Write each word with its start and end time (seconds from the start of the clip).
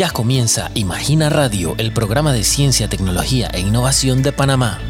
Ya 0.00 0.10
comienza 0.10 0.70
Imagina 0.74 1.28
Radio, 1.28 1.74
el 1.76 1.92
programa 1.92 2.32
de 2.32 2.42
ciencia, 2.42 2.88
tecnología 2.88 3.50
e 3.52 3.60
innovación 3.60 4.22
de 4.22 4.32
Panamá. 4.32 4.80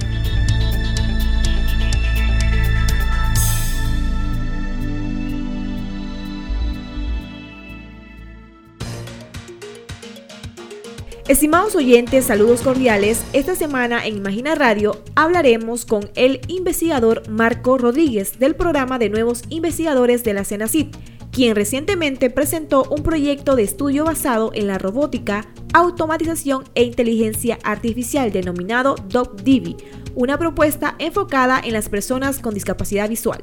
Estimados 11.26 11.74
oyentes, 11.74 12.26
saludos 12.26 12.60
cordiales. 12.60 13.24
Esta 13.32 13.56
semana 13.56 14.06
en 14.06 14.16
Imagina 14.16 14.54
Radio 14.54 15.02
hablaremos 15.16 15.86
con 15.86 16.08
el 16.14 16.40
investigador 16.46 17.28
Marco 17.28 17.78
Rodríguez 17.78 18.38
del 18.38 18.54
programa 18.54 19.00
de 19.00 19.10
nuevos 19.10 19.42
investigadores 19.48 20.22
de 20.22 20.34
la 20.34 20.44
CENACIT 20.44 20.94
quien 21.32 21.54
recientemente 21.54 22.30
presentó 22.30 22.84
un 22.90 23.02
proyecto 23.02 23.56
de 23.56 23.62
estudio 23.62 24.04
basado 24.04 24.50
en 24.54 24.66
la 24.66 24.78
robótica, 24.78 25.46
automatización 25.72 26.64
e 26.74 26.84
inteligencia 26.84 27.58
artificial 27.62 28.32
denominado 28.32 28.96
DOCDIVI, 29.08 29.76
una 30.14 30.38
propuesta 30.38 30.96
enfocada 30.98 31.60
en 31.62 31.72
las 31.72 31.88
personas 31.88 32.40
con 32.40 32.54
discapacidad 32.54 33.08
visual. 33.08 33.42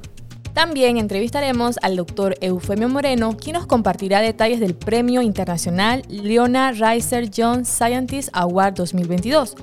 También 0.53 0.97
entrevistaremos 0.97 1.77
al 1.83 1.95
doctor 1.95 2.35
Eufemio 2.41 2.89
Moreno, 2.89 3.37
quien 3.37 3.55
nos 3.55 3.67
compartirá 3.67 4.21
detalles 4.21 4.59
del 4.59 4.73
Premio 4.73 5.21
Internacional 5.21 6.01
Leonard 6.09 6.77
Reiser 6.79 7.29
Jones 7.35 7.67
Scientist 7.67 8.29
Award 8.33 8.73
2022 8.73 9.55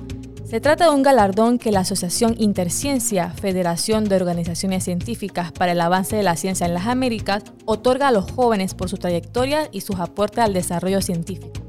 se 0.55 0.61
trata 0.61 0.85
de 0.85 0.95
un 0.95 1.03
galardón 1.03 1.59
que 1.59 1.69
la 1.69 1.81
Asociación 1.81 2.33
Interciencia, 2.37 3.29
Federación 3.31 4.05
de 4.05 4.15
Organizaciones 4.15 4.85
Científicas 4.85 5.51
para 5.51 5.73
el 5.73 5.81
Avance 5.81 6.15
de 6.15 6.23
la 6.23 6.37
Ciencia 6.37 6.65
en 6.65 6.73
las 6.73 6.87
Américas, 6.87 7.43
otorga 7.65 8.07
a 8.07 8.11
los 8.13 8.31
jóvenes 8.31 8.73
por 8.73 8.87
su 8.87 8.95
trayectoria 8.95 9.67
y 9.73 9.81
sus 9.81 9.99
aportes 9.99 10.39
al 10.39 10.53
desarrollo 10.53 11.01
científico. 11.01 11.64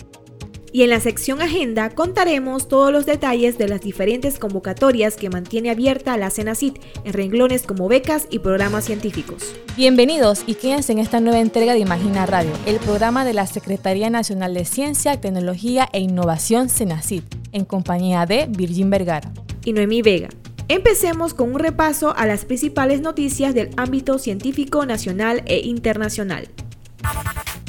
Y 0.76 0.82
en 0.82 0.90
la 0.90 1.00
sección 1.00 1.40
Agenda 1.40 1.88
contaremos 1.88 2.68
todos 2.68 2.92
los 2.92 3.06
detalles 3.06 3.56
de 3.56 3.66
las 3.66 3.80
diferentes 3.80 4.38
convocatorias 4.38 5.16
que 5.16 5.30
mantiene 5.30 5.70
abierta 5.70 6.18
la 6.18 6.28
CENACIT 6.28 6.78
en 7.02 7.14
renglones 7.14 7.62
como 7.62 7.88
becas 7.88 8.26
y 8.28 8.40
programas 8.40 8.84
científicos. 8.84 9.54
Bienvenidos 9.74 10.42
y 10.46 10.56
quédense 10.56 10.92
en 10.92 10.98
esta 10.98 11.18
nueva 11.18 11.40
entrega 11.40 11.72
de 11.72 11.78
Imagina 11.78 12.26
Radio, 12.26 12.50
el 12.66 12.76
programa 12.76 13.24
de 13.24 13.32
la 13.32 13.46
Secretaría 13.46 14.10
Nacional 14.10 14.52
de 14.52 14.66
Ciencia, 14.66 15.18
Tecnología 15.18 15.88
e 15.94 16.00
Innovación 16.00 16.68
CENACIT 16.68 17.24
en 17.52 17.64
compañía 17.64 18.26
de 18.26 18.46
Virgin 18.46 18.90
Vergara 18.90 19.32
y 19.64 19.72
Noemí 19.72 20.02
Vega. 20.02 20.28
Empecemos 20.68 21.32
con 21.32 21.54
un 21.54 21.58
repaso 21.58 22.14
a 22.14 22.26
las 22.26 22.44
principales 22.44 23.00
noticias 23.00 23.54
del 23.54 23.70
ámbito 23.78 24.18
científico 24.18 24.84
nacional 24.84 25.42
e 25.46 25.60
internacional. 25.60 26.50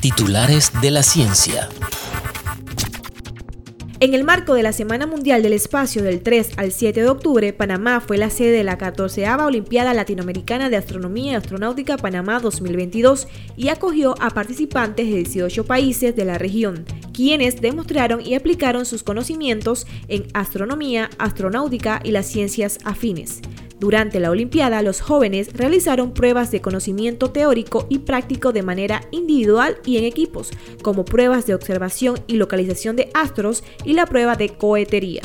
Titulares 0.01 0.73
de 0.81 0.91
la 0.91 1.03
ciencia. 1.03 1.69
En 3.99 4.13
el 4.13 4.23
marco 4.23 4.53
de 4.53 4.61
la 4.61 4.73
Semana 4.73 5.07
Mundial 5.07 5.41
del 5.41 5.53
Espacio 5.53 6.03
del 6.03 6.21
3 6.21 6.51
al 6.57 6.71
7 6.71 7.01
de 7.01 7.09
octubre, 7.09 7.51
Panamá 7.51 7.99
fue 7.99 8.19
la 8.19 8.29
sede 8.29 8.51
de 8.51 8.63
la 8.63 8.77
14 8.77 9.27
Olimpiada 9.27 9.95
Latinoamericana 9.95 10.69
de 10.69 10.75
Astronomía 10.75 11.31
y 11.31 11.35
Astronáutica 11.35 11.97
Panamá 11.97 12.39
2022 12.39 13.27
y 13.55 13.69
acogió 13.69 14.13
a 14.21 14.29
participantes 14.29 15.07
de 15.07 15.15
18 15.15 15.65
países 15.65 16.15
de 16.15 16.25
la 16.25 16.37
región, 16.37 16.85
quienes 17.11 17.59
demostraron 17.59 18.23
y 18.23 18.35
aplicaron 18.35 18.85
sus 18.85 19.01
conocimientos 19.01 19.87
en 20.07 20.27
astronomía, 20.35 21.09
astronáutica 21.17 21.99
y 22.03 22.11
las 22.11 22.27
ciencias 22.27 22.77
afines. 22.83 23.41
Durante 23.79 24.19
la 24.19 24.31
Olimpiada, 24.31 24.81
los 24.81 25.01
jóvenes 25.01 25.53
realizaron 25.53 26.11
pruebas 26.11 26.49
de 26.49 26.61
conocimiento 26.61 27.29
teórico 27.29 27.85
y 27.89 27.99
práctico 27.99 28.51
de 28.51 28.63
manera 28.63 29.01
individual 29.11 29.77
y 29.85 29.97
en 29.97 30.03
equipos, 30.03 30.49
como 30.81 31.05
pruebas 31.05 31.45
de 31.45 31.53
observación 31.53 32.19
y 32.25 32.37
localización 32.37 32.95
de 32.95 33.11
astros 33.13 33.63
y 33.85 33.93
la 33.93 34.07
prueba 34.07 34.35
de 34.35 34.49
cohetería. 34.49 35.21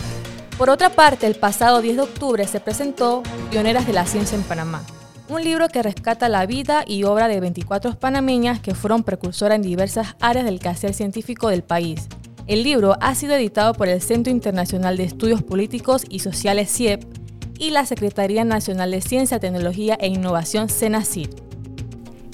Por 0.59 0.69
otra 0.69 0.91
parte, 0.91 1.27
el 1.27 1.35
pasado 1.35 1.81
10 1.81 1.97
de 1.97 2.03
octubre 2.03 2.47
se 2.47 2.61
presentó 2.61 3.23
Pioneras 3.51 3.87
de 3.87 3.95
la 3.95 4.05
Ciencia 4.05 4.37
en 4.37 4.45
Panamá, 4.45 4.85
un 5.31 5.43
libro 5.43 5.69
que 5.69 5.83
rescata 5.83 6.29
la 6.29 6.45
vida 6.45 6.85
y 6.87 7.05
obra 7.05 7.29
de 7.29 7.41
24 7.41 7.99
panameñas 7.99 8.61
que 8.61 8.75
fueron 8.75 9.03
precursoras 9.03 9.57
en 9.57 9.63
diversas 9.63 10.15
áreas 10.21 10.45
del 10.45 10.61
quehacer 10.61 10.93
científico 10.93 11.49
del 11.49 11.63
país. 11.63 12.07
El 12.47 12.65
libro 12.65 12.97
ha 13.01 13.15
sido 13.15 13.35
editado 13.35 13.73
por 13.73 13.89
el 13.89 14.03
Centro 14.03 14.31
Internacional 14.31 14.99
de 14.99 15.05
Estudios 15.05 15.43
Políticos 15.43 16.05
y 16.11 16.19
Sociales 16.19 16.71
CIEP 16.71 17.22
y 17.63 17.71
la 17.71 17.87
Secretaría 17.87 18.45
Nacional 18.45 18.91
de 18.91 19.01
Ciencia, 19.01 19.39
Tecnología 19.39 19.97
e 20.01 20.09
Innovación 20.09 20.69
CENACID. 20.69 21.29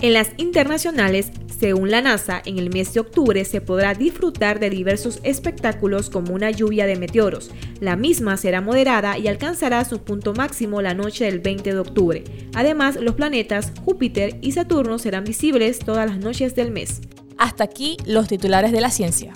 En 0.00 0.15
las 0.15 0.31
internacionales, 0.39 1.33
según 1.61 1.91
la 1.91 2.00
NASA, 2.00 2.41
en 2.47 2.59
el 2.59 2.71
mes 2.71 2.94
de 2.94 3.00
octubre 3.00 3.44
se 3.44 3.61
podrá 3.61 3.93
disfrutar 3.93 4.59
de 4.59 4.71
diversos 4.71 5.21
espectáculos 5.25 6.09
como 6.09 6.33
una 6.33 6.50
lluvia 6.50 6.87
de 6.87 6.97
meteoros. 6.97 7.50
La 7.78 7.94
misma 7.94 8.38
será 8.38 8.62
moderada 8.62 9.19
y 9.19 9.28
alcanzará 9.28 9.84
su 9.84 9.99
punto 9.99 10.33
máximo 10.33 10.81
la 10.81 10.94
noche 10.94 11.27
del 11.27 11.41
20 11.41 11.75
de 11.75 11.78
octubre. 11.78 12.25
Además, 12.55 12.97
los 12.97 13.15
planetas 13.15 13.72
Júpiter 13.84 14.38
y 14.41 14.53
Saturno 14.53 14.99
serán 14.99 15.25
visibles 15.25 15.78
todas 15.81 16.09
las 16.09 16.21
noches 16.21 16.55
del 16.55 16.71
mes. 16.71 17.03
Hasta 17.37 17.65
aquí 17.65 17.99
los 18.06 18.28
titulares 18.28 18.72
de 18.72 18.81
la 18.81 18.91
ciencia. 18.91 19.34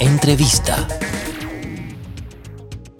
Entrevista. 0.00 0.88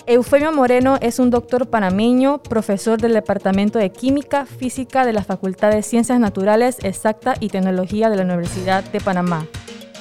Eufemio 0.08 0.52
Moreno 0.52 0.98
es 1.00 1.18
un 1.18 1.30
doctor 1.30 1.68
panameño, 1.68 2.38
profesor 2.38 3.00
del 3.00 3.12
Departamento 3.12 3.80
de 3.80 3.90
Química 3.90 4.46
Física 4.46 5.04
de 5.04 5.12
la 5.12 5.24
Facultad 5.24 5.72
de 5.72 5.82
Ciencias 5.82 6.20
Naturales, 6.20 6.78
Exacta 6.84 7.34
y 7.40 7.48
Tecnología 7.48 8.08
de 8.08 8.16
la 8.16 8.22
Universidad 8.22 8.84
de 8.84 9.00
Panamá, 9.00 9.46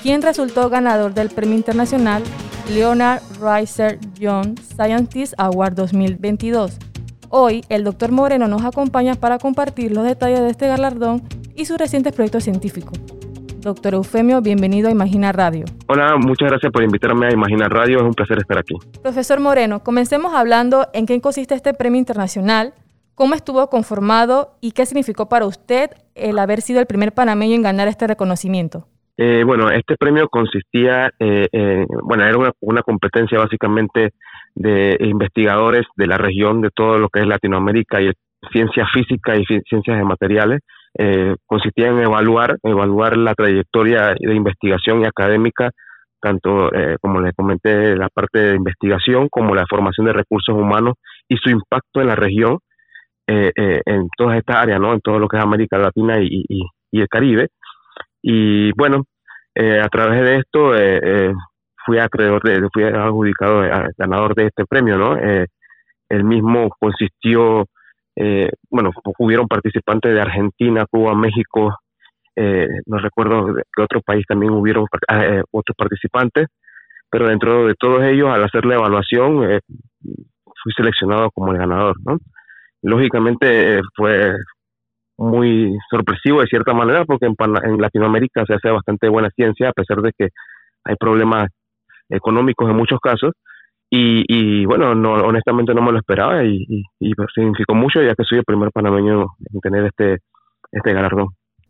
quien 0.03 0.21
resultó 0.21 0.69
ganador 0.69 1.15
del 1.15 1.29
Premio 1.29 1.55
Internacional 1.55 2.21
Leonard 2.71 3.23
Reiser 3.41 3.99
Young 4.13 4.59
Scientist 4.59 5.33
Award 5.39 5.73
2022. 5.73 6.77
Hoy, 7.29 7.65
el 7.69 7.83
doctor 7.83 8.11
Moreno 8.11 8.47
nos 8.47 8.63
acompaña 8.63 9.15
para 9.15 9.39
compartir 9.39 9.91
los 9.91 10.05
detalles 10.05 10.41
de 10.41 10.51
este 10.51 10.67
galardón 10.67 11.23
y 11.55 11.65
sus 11.65 11.79
recientes 11.79 12.13
proyectos 12.13 12.43
científicos. 12.43 12.99
Doctor 13.65 13.95
Eufemio, 13.95 14.43
bienvenido 14.43 14.89
a 14.89 14.91
Imagina 14.91 15.31
Radio. 15.31 15.65
Hola, 15.87 16.17
muchas 16.17 16.49
gracias 16.51 16.71
por 16.71 16.83
invitarme 16.83 17.25
a 17.25 17.33
Imagina 17.33 17.67
Radio, 17.67 17.97
es 17.97 18.03
un 18.03 18.13
placer 18.13 18.37
estar 18.37 18.59
aquí. 18.59 18.75
Profesor 19.01 19.39
Moreno, 19.39 19.79
comencemos 19.79 20.35
hablando 20.35 20.85
en 20.93 21.07
qué 21.07 21.19
consiste 21.19 21.55
este 21.55 21.73
premio 21.73 21.97
internacional, 21.97 22.75
cómo 23.15 23.33
estuvo 23.33 23.67
conformado 23.71 24.51
y 24.61 24.73
qué 24.73 24.85
significó 24.85 25.29
para 25.29 25.47
usted 25.47 25.89
el 26.13 26.37
haber 26.37 26.61
sido 26.61 26.79
el 26.79 26.85
primer 26.85 27.11
panameño 27.13 27.55
en 27.55 27.63
ganar 27.63 27.87
este 27.87 28.05
reconocimiento. 28.05 28.85
Eh, 29.17 29.41
bueno, 29.43 29.71
este 29.71 29.95
premio 29.97 30.29
consistía, 30.29 31.09
eh, 31.19 31.87
bueno, 32.03 32.23
era 32.23 32.37
una, 32.37 32.51
una 32.59 32.83
competencia 32.83 33.39
básicamente 33.39 34.11
de 34.53 34.95
investigadores 34.99 35.87
de 35.95 36.05
la 36.05 36.19
región, 36.19 36.61
de 36.61 36.69
todo 36.69 36.99
lo 36.99 37.09
que 37.09 37.21
es 37.21 37.27
Latinoamérica 37.27 37.99
y 37.99 38.11
ciencia 38.51 38.85
física 38.93 39.35
y 39.35 39.43
ciencias 39.43 39.97
de 39.97 40.03
materiales, 40.03 40.61
eh, 40.97 41.35
consistía 41.45 41.89
en 41.89 41.99
evaluar, 41.99 42.57
evaluar 42.63 43.17
la 43.17 43.33
trayectoria 43.33 44.15
de 44.17 44.33
investigación 44.33 45.01
y 45.01 45.05
académica, 45.05 45.71
tanto 46.21 46.73
eh, 46.73 46.95
como 47.01 47.19
les 47.19 47.33
comenté, 47.35 47.95
la 47.97 48.07
parte 48.07 48.39
de 48.39 48.55
investigación 48.55 49.27
como 49.29 49.53
la 49.53 49.65
formación 49.69 50.07
de 50.07 50.13
recursos 50.13 50.55
humanos 50.55 50.93
y 51.27 51.35
su 51.35 51.49
impacto 51.49 51.99
en 51.99 52.07
la 52.07 52.15
región, 52.15 52.59
eh, 53.27 53.51
en 53.85 54.07
todas 54.15 54.37
estas 54.37 54.55
áreas, 54.57 54.79
¿no? 54.79 54.93
en 54.93 55.01
todo 55.01 55.19
lo 55.19 55.27
que 55.27 55.37
es 55.37 55.43
América 55.43 55.77
Latina 55.77 56.17
y, 56.21 56.45
el 56.91 57.07
Caribe. 57.09 57.49
Y 58.21 58.71
bueno, 58.73 59.03
a 59.57 59.89
través 59.89 60.21
de 60.21 60.37
esto 60.37 60.71
fui 61.85 61.99
acreedor, 61.99 62.41
de, 62.43 62.67
fui 62.73 62.83
adjudicado, 62.83 63.63
ganador 63.97 64.33
de 64.35 64.45
este 64.45 64.65
premio, 64.65 64.97
¿no? 64.97 65.17
el 65.17 66.23
mismo 66.23 66.69
consistió 66.79 67.65
eh, 68.15 68.49
bueno, 68.69 68.91
hubieron 69.19 69.47
participantes 69.47 70.13
de 70.13 70.21
Argentina, 70.21 70.85
Cuba, 70.89 71.15
México, 71.15 71.75
eh, 72.35 72.67
no 72.85 72.97
recuerdo 72.97 73.55
qué 73.55 73.81
otro 73.81 74.01
país 74.01 74.25
también 74.27 74.51
hubieron 74.53 74.87
ah, 75.07 75.25
eh, 75.25 75.43
otros 75.51 75.75
participantes, 75.77 76.47
pero 77.09 77.27
dentro 77.27 77.67
de 77.67 77.75
todos 77.75 78.03
ellos, 78.03 78.29
al 78.29 78.43
hacer 78.43 78.65
la 78.65 78.75
evaluación, 78.75 79.51
eh, 79.51 79.59
fui 80.01 80.73
seleccionado 80.75 81.31
como 81.31 81.51
el 81.51 81.57
ganador. 81.57 81.95
Lógicamente 82.81 83.81
fue 83.95 84.35
muy 85.17 85.77
sorpresivo 85.89 86.41
de 86.41 86.47
cierta 86.47 86.73
manera 86.73 87.05
porque 87.05 87.25
en, 87.25 87.35
en 87.63 87.81
Latinoamérica 87.81 88.43
se 88.45 88.55
hace 88.55 88.69
bastante 88.69 89.07
buena 89.07 89.29
ciencia 89.29 89.69
a 89.69 89.73
pesar 89.73 90.01
de 90.01 90.11
que 90.17 90.27
hay 90.83 90.95
problemas 90.97 91.49
económicos 92.09 92.69
en 92.69 92.75
muchos 92.75 92.99
casos 92.99 93.31
y, 93.97 94.65
bueno, 94.65 94.95
no, 94.95 95.13
honestamente 95.13 95.73
no 95.73 95.81
me 95.81 95.91
lo 95.91 95.99
esperaba 95.99 96.43
y, 96.43 96.83
significó 97.33 97.75
mucho 97.75 98.01
ya 98.01 98.15
que 98.15 98.23
soy 98.23 98.39
el 98.39 98.43
primer 98.43 98.71
panameño 98.71 99.27
en 99.53 99.59
tener 99.61 99.85
este, 99.85 100.19
este 100.71 100.93
galardón. 100.93 101.27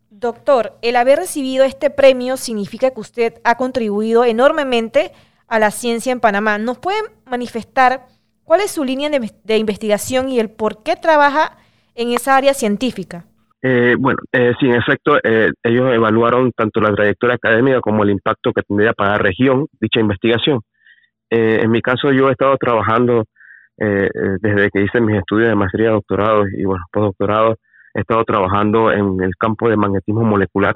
Doctor, 0.10 0.74
el 0.82 0.96
haber 0.96 1.20
recibido 1.20 1.66
este 1.66 1.90
premio 1.90 2.38
significa 2.38 2.92
que 2.92 3.02
usted 3.02 3.34
ha 3.44 3.58
contribuido 3.58 4.24
enormemente 4.24 5.12
a 5.48 5.60
la 5.60 5.72
ciencia 5.72 6.12
en 6.12 6.20
Panamá. 6.20 6.58
¿Nos 6.58 6.78
puede 6.80 7.00
manifestar 7.30 8.06
cuál 8.46 8.62
es 8.62 8.72
su 8.72 8.84
línea 8.84 9.10
de, 9.10 9.58
investigación 9.58 10.30
y 10.30 10.40
el 10.40 10.50
por 10.50 10.84
qué 10.84 10.96
trabaja 10.96 11.58
en 11.96 12.14
esa 12.14 12.38
área 12.38 12.54
científica? 12.54 13.26
Eh, 13.62 13.96
bueno, 14.00 14.20
eh, 14.32 14.54
sí, 14.60 14.68
en 14.68 14.76
efecto, 14.76 15.18
eh, 15.24 15.50
ellos 15.64 15.94
evaluaron 15.94 16.52
tanto 16.52 16.80
la 16.80 16.94
trayectoria 16.94 17.36
académica 17.36 17.82
como 17.82 18.04
el 18.04 18.12
impacto 18.12 18.54
que 18.54 18.62
tendría 18.62 18.94
para 18.94 19.12
la 19.12 19.18
región 19.18 19.68
dicha 19.82 20.00
investigación. 20.00 20.62
En 21.30 21.72
mi 21.72 21.82
caso, 21.82 22.12
yo 22.12 22.30
he 22.30 22.32
estado 22.32 22.56
trabajando 22.58 23.26
desde 23.78 24.70
que 24.72 24.84
hice 24.84 25.02
mis 25.02 25.18
estudios 25.18 25.50
de 25.50 25.56
maestría, 25.56 25.92
doctorado 25.92 26.48
y 26.48 26.64
bueno, 26.64 26.86
postdoctorado, 26.92 27.58
he 27.94 28.02
estado 28.02 28.24
trabajando 28.24 28.92
en 28.92 29.22
el 29.22 29.32
campo 29.38 29.70
de 29.70 29.78
magnetismo 29.78 30.24
molecular 30.24 30.76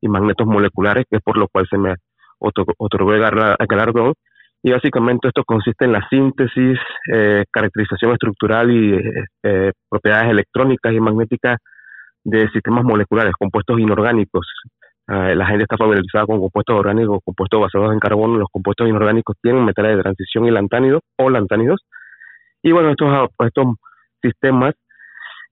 y 0.00 0.08
magnetos 0.08 0.46
moleculares, 0.46 1.04
que 1.10 1.16
es 1.16 1.22
por 1.22 1.36
lo 1.36 1.48
cual 1.48 1.66
se 1.68 1.78
me 1.78 1.94
otorgó 2.38 3.12
el 3.14 3.20
galardón. 3.20 4.14
Y 4.62 4.72
básicamente 4.72 5.28
esto 5.28 5.44
consiste 5.44 5.84
en 5.84 5.92
la 5.92 6.08
síntesis, 6.08 6.78
caracterización 7.52 8.12
estructural 8.12 8.70
y 8.70 8.98
propiedades 9.90 10.30
electrónicas 10.30 10.92
y 10.92 11.00
magnéticas 11.00 11.58
de 12.24 12.48
sistemas 12.48 12.82
moleculares, 12.84 13.34
compuestos 13.38 13.78
inorgánicos. 13.78 14.46
Ah, 15.06 15.34
la 15.34 15.46
gente 15.46 15.64
está 15.64 15.76
familiarizada 15.76 16.26
con 16.26 16.40
compuestos 16.40 16.76
orgánicos, 16.76 17.20
compuestos 17.24 17.60
basados 17.60 17.92
en 17.92 17.98
carbono. 17.98 18.38
Los 18.38 18.48
compuestos 18.50 18.88
inorgánicos 18.88 19.36
tienen 19.42 19.64
metales 19.64 19.96
de 19.96 20.02
transición 20.02 20.46
y 20.46 20.50
lantánidos 20.50 21.02
o 21.18 21.28
lantánidos. 21.28 21.80
Y 22.62 22.72
bueno, 22.72 22.90
estos, 22.90 23.28
estos 23.40 23.66
sistemas 24.22 24.74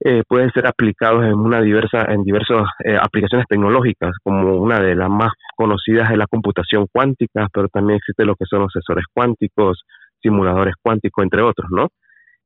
eh, 0.04 0.22
pueden 0.26 0.50
ser 0.52 0.66
aplicados 0.66 1.24
en 1.24 1.34
una 1.34 1.60
diversa 1.60 2.06
en 2.08 2.24
diversas 2.24 2.64
eh, 2.84 2.96
aplicaciones 3.00 3.46
tecnológicas, 3.46 4.12
como 4.24 4.56
una 4.56 4.80
de 4.80 4.96
las 4.96 5.10
más 5.10 5.32
conocidas 5.54 6.10
es 6.10 6.18
la 6.18 6.26
computación 6.26 6.86
cuántica, 6.90 7.48
pero 7.52 7.68
también 7.68 7.98
existe 7.98 8.24
lo 8.24 8.34
que 8.34 8.46
son 8.46 8.60
los 8.62 8.72
sensores 8.72 9.04
cuánticos, 9.12 9.84
simuladores 10.20 10.74
cuánticos, 10.82 11.22
entre 11.22 11.42
otros, 11.42 11.70
¿no? 11.70 11.88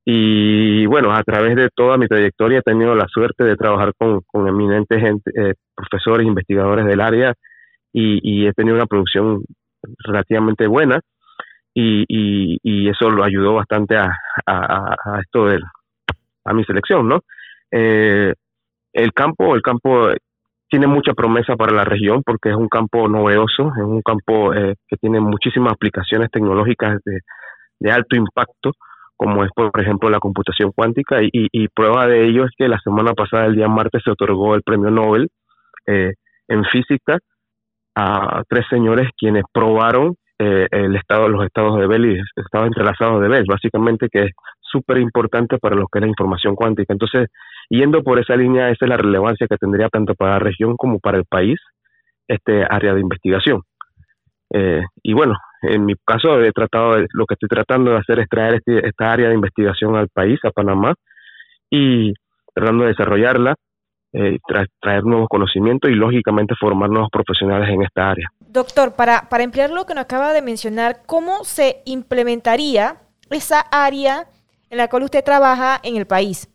Y 0.09 0.87
bueno, 0.87 1.13
a 1.13 1.25
través 1.25 1.57
de 1.57 1.69
toda 1.75 1.99
mi 1.99 2.07
trayectoria 2.07 2.61
he 2.61 2.63
tenido 2.63 2.95
la 2.95 3.09
suerte 3.09 3.43
de 3.43 3.57
trabajar 3.57 3.93
con, 3.99 4.23
eminentes 4.47 5.03
eh, 5.03 5.55
profesores, 5.75 6.25
investigadores 6.25 6.87
del 6.87 7.01
área 7.01 7.35
y, 7.93 8.47
he 8.47 8.53
tenido 8.53 8.77
una 8.77 8.87
producción 8.87 9.43
relativamente 9.99 10.69
buena 10.69 11.01
y, 11.75 12.89
eso 12.89 13.11
lo 13.11 13.25
ayudó 13.25 13.55
bastante 13.55 13.97
a, 13.97 14.13
esto 15.21 15.47
de 15.47 15.59
a 16.45 16.55
mi 16.55 16.63
selección, 16.65 17.09
¿no? 17.09 17.23
Eh, 17.73 18.33
el 18.93 19.13
campo, 19.13 19.57
el 19.57 19.63
campo 19.63 20.11
tiene 20.69 20.87
mucha 20.87 21.15
promesa 21.15 21.57
para 21.57 21.75
la 21.75 21.85
región 21.85 22.23
porque 22.25 22.51
es 22.51 22.55
un 22.55 22.69
campo 22.69 23.09
novedoso, 23.09 23.73
es 23.77 23.83
un 23.83 24.03
campo 24.03 24.55
eh, 24.55 24.77
que 24.87 24.97
tiene 24.99 25.19
muchísimas 25.19 25.73
aplicaciones 25.73 26.31
tecnológicas 26.31 27.01
de 27.81 27.91
alto 27.91 28.15
impacto 28.15 28.73
como 29.17 29.45
es 29.45 29.51
por 29.55 29.81
ejemplo 29.81 30.11
la 30.11 30.19
computación 30.19 30.73
cuántica 30.73 31.19
y, 31.23 31.69
prueba 31.69 32.07
de 32.07 32.27
ello 32.27 32.45
es 32.45 32.51
que 32.57 32.69
la 32.69 32.79
semana 32.81 33.13
pasada, 33.15 33.47
el 33.47 33.57
día 33.57 33.69
martes, 33.69 34.03
se 34.05 34.11
otorgó 34.11 34.55
el 34.55 34.63
premio 34.63 34.91
Nobel 34.91 35.31
eh, 35.87 36.15
en 36.49 36.65
física 36.65 37.19
a 37.95 38.43
tres 38.49 38.67
señores 38.69 39.09
quienes 39.17 39.45
probaron 39.53 40.17
eh, 40.39 40.67
el 40.71 40.97
estado, 40.97 41.29
los 41.29 41.45
estados 41.45 41.79
de 41.79 41.87
Bell 41.87 42.05
y 42.05 42.21
estados 42.37 42.67
entrelazados 42.67 43.23
de 43.23 43.29
Bell, 43.29 43.47
básicamente 43.49 44.09
que 44.13 44.25
es 44.25 44.33
súper 44.61 44.99
importante 44.99 45.59
para 45.59 45.77
lo 45.77 45.87
que 45.89 45.99
es 45.99 46.03
la 46.03 46.09
información 46.09 46.55
cuántica. 46.55 46.93
Entonces, 46.93 47.29
yendo 47.71 48.03
por 48.03 48.19
esa 48.19 48.37
línea, 48.37 48.69
esa 48.69 48.85
es 48.85 48.89
la 48.89 48.99
relevancia 48.99 49.47
que 49.49 49.57
tendría 49.57 49.89
tanto 49.89 50.15
para 50.15 50.33
la 50.33 50.39
región 50.41 50.77
como 50.77 50.99
para 50.99 51.17
el 51.17 51.25
país 51.25 51.59
este 52.29 52.65
área 52.69 52.93
de 52.93 53.01
investigación. 53.01 53.63
Eh, 54.53 54.83
y 55.03 55.15
bueno, 55.15 55.35
en 55.75 55.85
mi 55.85 55.95
caso 56.05 56.41
he 56.41 56.53
tratado 56.53 56.97
lo 57.13 57.27
que 57.27 57.35
estoy 57.35 57.49
tratando 57.49 57.91
de 57.91 57.99
hacer 57.99 58.21
es 58.21 58.29
traer 58.29 58.55
este, 58.55 58.87
esta 58.87 59.13
área 59.13 59.29
de 59.29 59.35
investigación 59.35 59.97
al 59.97 60.09
país, 60.09 60.39
a 60.45 60.51
Panamá, 60.51 60.95
y 61.71 62.13
tratando 62.55 62.85
de 62.85 62.91
desarrollarla, 62.91 63.55
eh, 64.13 64.39
traer 64.81 65.05
nuevos 65.05 65.29
conocimientos 65.29 65.91
y 65.91 65.95
lógicamente 65.95 66.55
formar 66.59 66.89
nuevos 66.89 67.11
profesionales 67.11 67.69
en 67.69 67.83
esta 67.83 68.11
área. 68.11 68.29
Doctor, 68.41 68.95
para, 68.97 69.29
para 69.29 69.45
emplear 69.45 69.71
lo 69.71 69.85
que 69.85 69.95
nos 69.95 70.05
acaba 70.05 70.33
de 70.33 70.43
mencionar, 70.43 71.03
¿cómo 71.07 71.45
se 71.45 71.83
implementaría 71.85 72.97
esa 73.31 73.61
área 73.61 74.25
en 74.71 74.79
la 74.79 74.89
cual 74.89 75.03
usted 75.03 75.23
trabaja 75.25 75.79
en 75.83 75.97
el 75.97 76.07
país? 76.07 76.49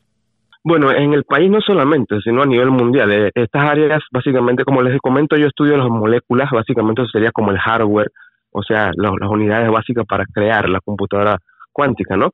Bueno, 0.63 0.91
en 0.91 1.13
el 1.13 1.23
país 1.23 1.49
no 1.49 1.59
solamente, 1.59 2.19
sino 2.23 2.43
a 2.43 2.45
nivel 2.45 2.69
mundial. 2.69 3.11
Eh, 3.11 3.31
estas 3.33 3.63
áreas, 3.63 4.01
básicamente, 4.11 4.63
como 4.63 4.81
les 4.81 4.99
comento, 4.99 5.35
yo 5.35 5.47
estudio 5.47 5.75
las 5.75 5.89
moléculas, 5.89 6.49
básicamente 6.51 7.01
eso 7.01 7.09
sería 7.11 7.31
como 7.31 7.51
el 7.51 7.57
hardware, 7.57 8.11
o 8.51 8.63
sea, 8.63 8.91
las 8.95 9.11
unidades 9.29 9.69
básicas 9.71 10.05
para 10.05 10.25
crear 10.25 10.69
la 10.69 10.79
computadora 10.79 11.37
cuántica, 11.71 12.17
¿no? 12.17 12.31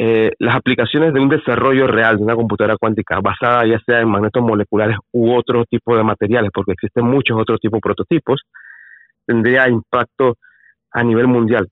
Eh, 0.00 0.30
las 0.38 0.54
aplicaciones 0.54 1.12
de 1.12 1.18
un 1.18 1.28
desarrollo 1.28 1.88
real 1.88 2.18
de 2.18 2.22
una 2.22 2.36
computadora 2.36 2.76
cuántica 2.76 3.18
basada 3.20 3.66
ya 3.66 3.80
sea 3.80 4.00
en 4.00 4.08
magnetos 4.08 4.42
moleculares 4.44 4.96
u 5.12 5.32
otro 5.32 5.64
tipo 5.64 5.96
de 5.96 6.04
materiales, 6.04 6.50
porque 6.54 6.72
existen 6.72 7.04
muchos 7.04 7.36
otros 7.36 7.58
tipos 7.60 7.78
de 7.78 7.82
prototipos, 7.82 8.42
tendría 9.26 9.68
impacto 9.68 10.36
a 10.92 11.02
nivel 11.02 11.26
mundial. 11.26 11.68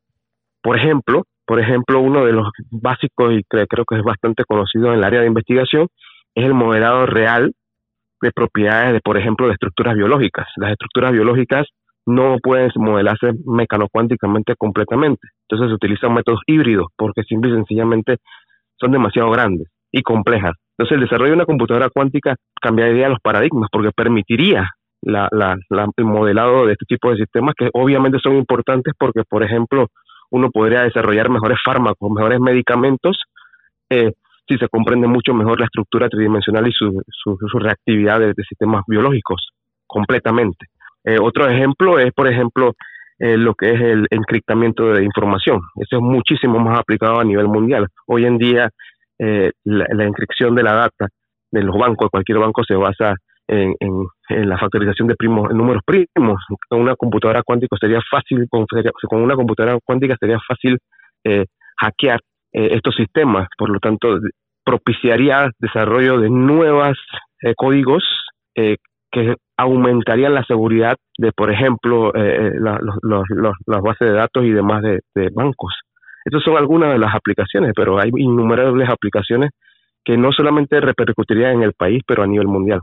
Por 0.60 0.76
ejemplo, 0.76 1.22
por 1.46 1.60
ejemplo, 1.60 2.00
uno 2.00 2.25
de 2.25 2.32
los 2.32 2.49
básicos 2.70 3.32
y 3.32 3.44
creo, 3.44 3.66
creo 3.69 3.84
que 3.84 3.96
es 3.96 4.02
bastante 4.02 4.44
conocido 4.44 4.88
en 4.88 4.99
el 4.99 5.04
área 5.04 5.20
de 5.20 5.28
investigación 5.28 5.87
es 6.34 6.44
el 6.44 6.54
modelado 6.54 7.06
real 7.06 7.52
de 8.20 8.32
propiedades 8.32 8.92
de, 8.92 9.00
por 9.00 9.16
ejemplo, 9.16 9.46
de 9.46 9.52
estructuras 9.52 9.94
biológicas. 9.94 10.49
Las 10.56 10.72
estructuras 10.72 11.12
biológicas 11.12 11.69
no 12.06 12.38
pueden 12.43 12.70
modelarse 12.76 13.32
mecanocuánticamente 13.44 14.55
completamente. 14.56 15.29
Entonces 15.43 15.70
se 15.70 15.75
utilizan 15.75 16.14
métodos 16.14 16.41
híbridos 16.47 16.87
porque 16.97 17.23
simple 17.23 17.50
y 17.50 17.55
sencillamente 17.55 18.19
son 18.79 18.93
demasiado 18.93 19.31
grandes 19.31 19.69
y 19.91 20.03
complejas. 20.03 20.53
Entonces 20.79 20.97
el 20.97 21.00
desarrollo 21.03 21.31
de 21.31 21.37
una 21.37 21.47
computadora 21.47 21.91
cuántica 21.91 22.37
cambiaría 22.61 23.08
los 23.08 23.20
paradigmas 23.20 23.69
porque 23.73 23.91
permitiría 23.91 24.70
la, 25.03 25.29
el 25.97 26.05
modelado 26.05 26.67
de 26.67 26.73
este 26.73 26.87
tipo 26.87 27.11
de 27.11 27.17
sistemas 27.17 27.55
que 27.56 27.70
obviamente 27.73 28.19
son 28.23 28.37
importantes 28.37 28.94
porque, 28.99 29.23
por 29.29 29.43
ejemplo, 29.43 29.88
uno 30.31 30.50
podría 30.50 30.82
desarrollar 30.82 31.31
mejores 31.31 31.59
fármacos, 31.64 32.11
mejores 32.11 32.41
medicamentos, 32.41 33.23
eh, 33.91 34.12
si 34.49 34.59
se 34.59 34.69
comprende 34.69 35.06
mucho 35.06 35.35
mejor 35.35 35.59
la 35.61 35.67
estructura 35.67 36.09
tridimensional 36.09 36.67
y 36.69 36.73
su, 36.73 37.02
su, 37.11 37.59
reactividad 37.59 38.20
de, 38.20 38.35
sistemas 38.49 38.85
biológicos 38.87 39.49
completamente. 39.87 40.67
Eh, 41.06 41.17
otro 41.20 41.49
ejemplo 41.49 41.99
es, 41.99 42.12
por 42.12 42.29
ejemplo, 42.29 42.75
eh, 43.19 43.38
lo 43.38 43.55
que 43.55 43.73
es 43.73 43.81
el 43.81 44.06
encriptamiento 44.11 44.93
de 44.93 45.05
información. 45.05 45.61
Eso 45.76 45.97
es 45.97 46.03
muchísimo 46.03 46.58
más 46.58 46.79
aplicado 46.79 47.19
a 47.20 47.25
nivel 47.25 47.49
mundial. 47.49 47.87
Hoy 48.06 48.26
en 48.26 48.37
día, 48.37 48.69
la, 49.19 49.87
la 49.91 50.05
encripción 50.05 50.55
de 50.55 50.62
la 50.62 50.75
data 50.75 51.08
de 51.50 51.62
los 51.62 51.75
bancos, 51.79 52.11
cualquier 52.11 52.38
banco 52.38 52.62
se 52.64 52.75
basa 52.75 53.14
en, 53.49 53.75
en, 53.81 54.49
la 54.49 54.58
factorización 54.58 55.08
de 55.08 55.14
primos, 55.14 55.50
en 55.50 55.56
números 55.56 55.82
primos. 55.85 56.43
Con 56.69 56.81
una 56.81 56.97
computadora 56.97 57.43
cuántica 57.43 57.76
sería 57.81 58.00
fácil, 58.11 58.47
con, 58.49 58.67
con 59.09 59.23
una 59.23 59.35
computadora 59.35 59.78
cuántica 59.85 60.16
sería 60.19 60.38
fácil 60.47 60.78
eh, 61.25 61.47
hackear 61.78 62.21
eh, 62.52 62.69
estos 62.73 62.95
sistemas. 62.97 63.49
Por 63.57 63.71
lo 63.71 63.78
tanto, 63.78 64.19
propiciaría 64.64 65.50
desarrollo 65.59 66.19
de 66.19 66.30
nuevos 66.30 66.99
eh, 67.42 67.54
códigos 67.57 68.04
que 69.16 69.35
aumentarían 69.56 70.35
la 70.35 70.44
seguridad 70.44 70.96
de, 71.16 71.32
por 71.32 71.50
ejemplo, 71.50 72.12
la, 72.12 72.78
las 73.66 73.82
bases 73.82 74.08
de 74.08 74.12
datos 74.12 74.44
y 74.44 74.50
demás 74.50 74.82
de, 74.82 75.00
de 75.14 75.30
bancos. 75.32 75.73
Estas 76.26 76.42
son 76.42 76.58
algunas 76.58 76.92
de 76.92 76.99
las 76.99 77.14
aplicaciones, 77.14 77.73
pero 77.75 77.99
hay 77.99 78.11
innumerables 78.14 78.90
aplicaciones 78.90 79.52
que 80.04 80.18
no 80.18 80.32
solamente 80.32 80.80
repercutirían 80.80 81.52
en 81.52 81.62
el 81.62 81.73
país, 81.73 82.02
pero 82.06 82.25
a 82.25 82.26
nivel 82.26 82.46
mundial. 82.46 82.80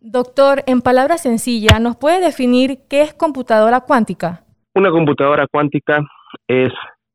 Doctor, 0.00 0.62
en 0.66 0.80
palabras 0.80 1.22
sencillas, 1.22 1.80
¿nos 1.80 1.96
puede 1.96 2.20
definir 2.20 2.78
qué 2.90 3.02
es 3.02 3.14
computadora 3.14 3.82
cuántica? 3.82 4.40
Una 4.74 4.90
computadora 4.90 5.46
cuántica 5.50 6.00
es 6.48 6.72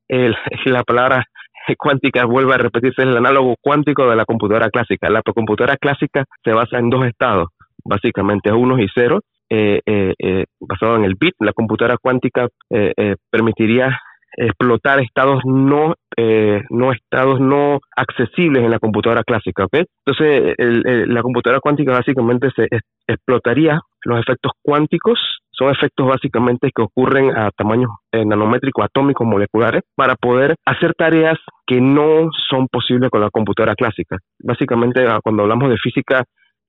el, 0.07 0.35
la 0.65 0.83
palabra 0.83 1.25
cuántica, 1.77 2.25
vuelve 2.25 2.53
a 2.53 2.57
repetirse, 2.57 3.01
es 3.01 3.07
el 3.07 3.17
análogo 3.17 3.55
cuántico 3.61 4.09
de 4.09 4.15
la 4.15 4.25
computadora 4.25 4.69
clásica. 4.69 5.09
La 5.09 5.21
computadora 5.21 5.77
clásica 5.77 6.25
se 6.43 6.51
basa 6.51 6.77
en 6.77 6.89
dos 6.89 7.05
estados, 7.05 7.47
básicamente 7.83 8.51
unos 8.51 8.79
y 8.79 8.87
ceros, 8.93 9.21
eh, 9.49 9.81
eh, 9.85 10.13
eh, 10.19 10.45
basado 10.59 10.95
en 10.95 11.03
el 11.03 11.15
bit. 11.19 11.35
La 11.39 11.53
computadora 11.53 11.97
cuántica 12.01 12.47
permitiría 13.29 13.99
explotar 14.35 14.99
estados 14.99 15.41
no 15.45 15.93
eh, 16.17 16.63
no 16.69 16.91
estados 16.91 17.39
no 17.39 17.79
accesibles 17.95 18.63
en 18.63 18.71
la 18.71 18.79
computadora 18.79 19.23
clásica. 19.23 19.67
Entonces, 19.71 20.55
la 20.57 21.21
computadora 21.21 21.59
cuántica 21.59 21.91
básicamente 21.91 22.49
se 22.55 22.67
explotaría 23.07 23.79
los 24.05 24.19
efectos 24.19 24.51
cuánticos, 24.61 25.19
son 25.51 25.69
efectos 25.69 26.07
básicamente 26.07 26.69
que 26.75 26.81
ocurren 26.81 27.35
a 27.37 27.51
tamaños 27.51 27.91
eh, 28.11 28.25
nanométricos, 28.25 28.85
atómicos, 28.85 29.25
moleculares, 29.25 29.83
para 29.95 30.15
poder 30.15 30.55
hacer 30.65 30.93
tareas 30.93 31.37
que 31.65 31.79
no 31.79 32.29
son 32.49 32.67
posibles 32.67 33.09
con 33.09 33.21
la 33.21 33.29
computadora 33.29 33.75
clásica. 33.75 34.17
Básicamente, 34.39 35.05
ah, 35.07 35.19
cuando 35.23 35.43
hablamos 35.43 35.69
de 35.69 35.77
física, 35.77 36.23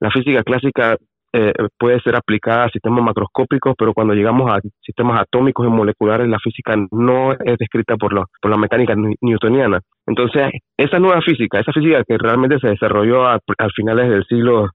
la 0.04 0.10
física 0.10 0.42
clásica 0.42 0.98
eh, 1.32 1.54
puede 1.78 1.98
ser 2.00 2.14
aplicada 2.14 2.64
a 2.64 2.68
sistemas 2.68 3.02
macroscópicos, 3.02 3.74
pero 3.78 3.94
cuando 3.94 4.12
llegamos 4.12 4.52
a 4.52 4.60
sistemas 4.82 5.18
atómicos 5.18 5.66
y 5.66 5.70
moleculares, 5.70 6.28
la 6.28 6.38
física 6.38 6.74
no 6.90 7.32
es 7.32 7.58
descrita 7.58 7.96
por, 7.96 8.12
por 8.42 8.50
la 8.50 8.58
mecánica 8.58 8.94
newtoniana. 9.22 9.80
Entonces, 10.06 10.50
esa 10.76 10.98
nueva 10.98 11.22
física, 11.22 11.58
esa 11.58 11.72
física 11.72 12.04
que 12.06 12.18
realmente 12.18 12.58
se 12.58 12.68
desarrolló 12.68 13.26
a, 13.26 13.38
finales 13.74 14.10
del 14.10 14.24
siglo 14.26 14.68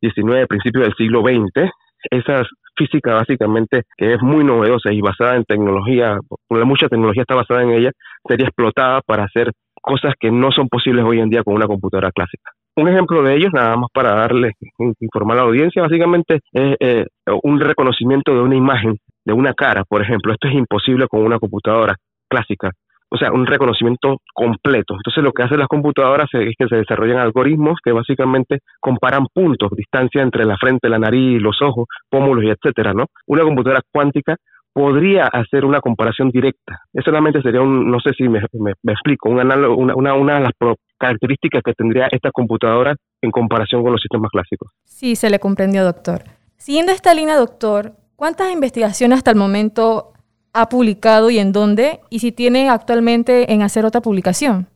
XIX, 0.00 0.40
eh, 0.40 0.46
principios 0.48 0.86
del 0.86 0.94
siglo 0.96 1.22
XX, 1.22 1.70
esa 2.10 2.42
física 2.76 3.14
básicamente 3.14 3.82
que 3.96 4.14
es 4.14 4.22
muy 4.22 4.42
novedosa 4.44 4.92
y 4.92 5.00
basada 5.00 5.36
en 5.36 5.44
tecnología, 5.44 6.18
mucha 6.50 6.88
tecnología 6.88 7.22
está 7.22 7.36
basada 7.36 7.62
en 7.62 7.70
ella, 7.70 7.92
sería 8.26 8.46
explotada 8.46 9.02
para 9.06 9.22
hacer 9.22 9.52
cosas 9.80 10.14
que 10.18 10.32
no 10.32 10.50
son 10.50 10.68
posibles 10.68 11.04
hoy 11.04 11.20
en 11.20 11.30
día 11.30 11.44
con 11.44 11.54
una 11.54 11.66
computadora 11.66 12.10
clásica. 12.10 12.50
Un 12.78 12.86
ejemplo 12.86 13.24
de 13.24 13.34
ellos, 13.34 13.50
nada 13.52 13.76
más 13.76 13.90
para 13.92 14.14
darle, 14.14 14.52
informar 15.00 15.36
a 15.36 15.40
la 15.40 15.46
audiencia, 15.48 15.82
básicamente 15.82 16.38
es 16.52 16.76
eh, 16.78 17.04
un 17.42 17.58
reconocimiento 17.58 18.32
de 18.32 18.40
una 18.40 18.54
imagen, 18.54 18.98
de 19.24 19.32
una 19.32 19.52
cara, 19.52 19.82
por 19.82 20.00
ejemplo. 20.00 20.32
Esto 20.32 20.46
es 20.46 20.54
imposible 20.54 21.08
con 21.08 21.24
una 21.24 21.40
computadora 21.40 21.96
clásica 22.28 22.70
o 23.10 23.16
sea, 23.16 23.32
un 23.32 23.46
reconocimiento 23.46 24.18
completo. 24.34 24.94
Entonces 24.94 25.24
lo 25.24 25.32
que 25.32 25.42
hacen 25.42 25.58
las 25.58 25.68
computadoras 25.68 26.28
es 26.34 26.54
que 26.58 26.68
se 26.68 26.76
desarrollan 26.76 27.18
algoritmos 27.18 27.78
que 27.82 27.90
básicamente 27.90 28.58
comparan 28.80 29.26
puntos, 29.32 29.70
distancia 29.74 30.22
entre 30.22 30.44
la 30.44 30.58
frente, 30.58 30.88
la 30.88 30.98
nariz, 30.98 31.40
los 31.40 31.60
ojos, 31.62 31.86
pómulos 32.10 32.44
y 32.44 32.50
etcétera, 32.50 32.92
¿no? 32.92 33.06
Una 33.26 33.44
computadora 33.44 33.80
cuántica 33.90 34.36
podría 34.74 35.26
hacer 35.26 35.64
una 35.64 35.80
comparación 35.80 36.28
directa. 36.30 36.80
Eso 36.92 37.06
solamente 37.06 37.40
sería 37.42 37.62
un, 37.62 37.90
no 37.90 37.98
sé 37.98 38.12
si 38.12 38.28
me, 38.28 38.40
explico, 38.84 39.30
un 39.30 39.40
una, 39.40 39.56
una, 39.68 40.14
una 40.14 40.34
de 40.34 40.40
las 40.40 40.52
características 40.98 41.62
que 41.64 41.72
tendría 41.72 42.08
esta 42.10 42.30
computadora 42.30 42.94
en 43.22 43.30
comparación 43.30 43.82
con 43.82 43.92
los 43.92 44.00
sistemas 44.00 44.30
clásicos. 44.30 44.70
Sí, 44.84 45.16
se 45.16 45.30
le 45.30 45.38
comprendió, 45.38 45.84
doctor. 45.84 46.22
Siguiendo 46.56 46.92
esta 46.92 47.14
línea, 47.14 47.36
doctor, 47.36 47.92
¿cuántas 48.16 48.52
investigaciones 48.52 49.18
hasta 49.18 49.30
el 49.30 49.36
momento 49.36 50.12
ha 50.52 50.68
publicado 50.68 51.30
y 51.30 51.38
en 51.38 51.52
dónde, 51.52 52.00
y 52.10 52.18
si 52.18 52.32
tiene 52.32 52.68
actualmente 52.68 53.52
en 53.52 53.62
hacer 53.62 53.84
otra 53.84 54.00
publicación. 54.00 54.66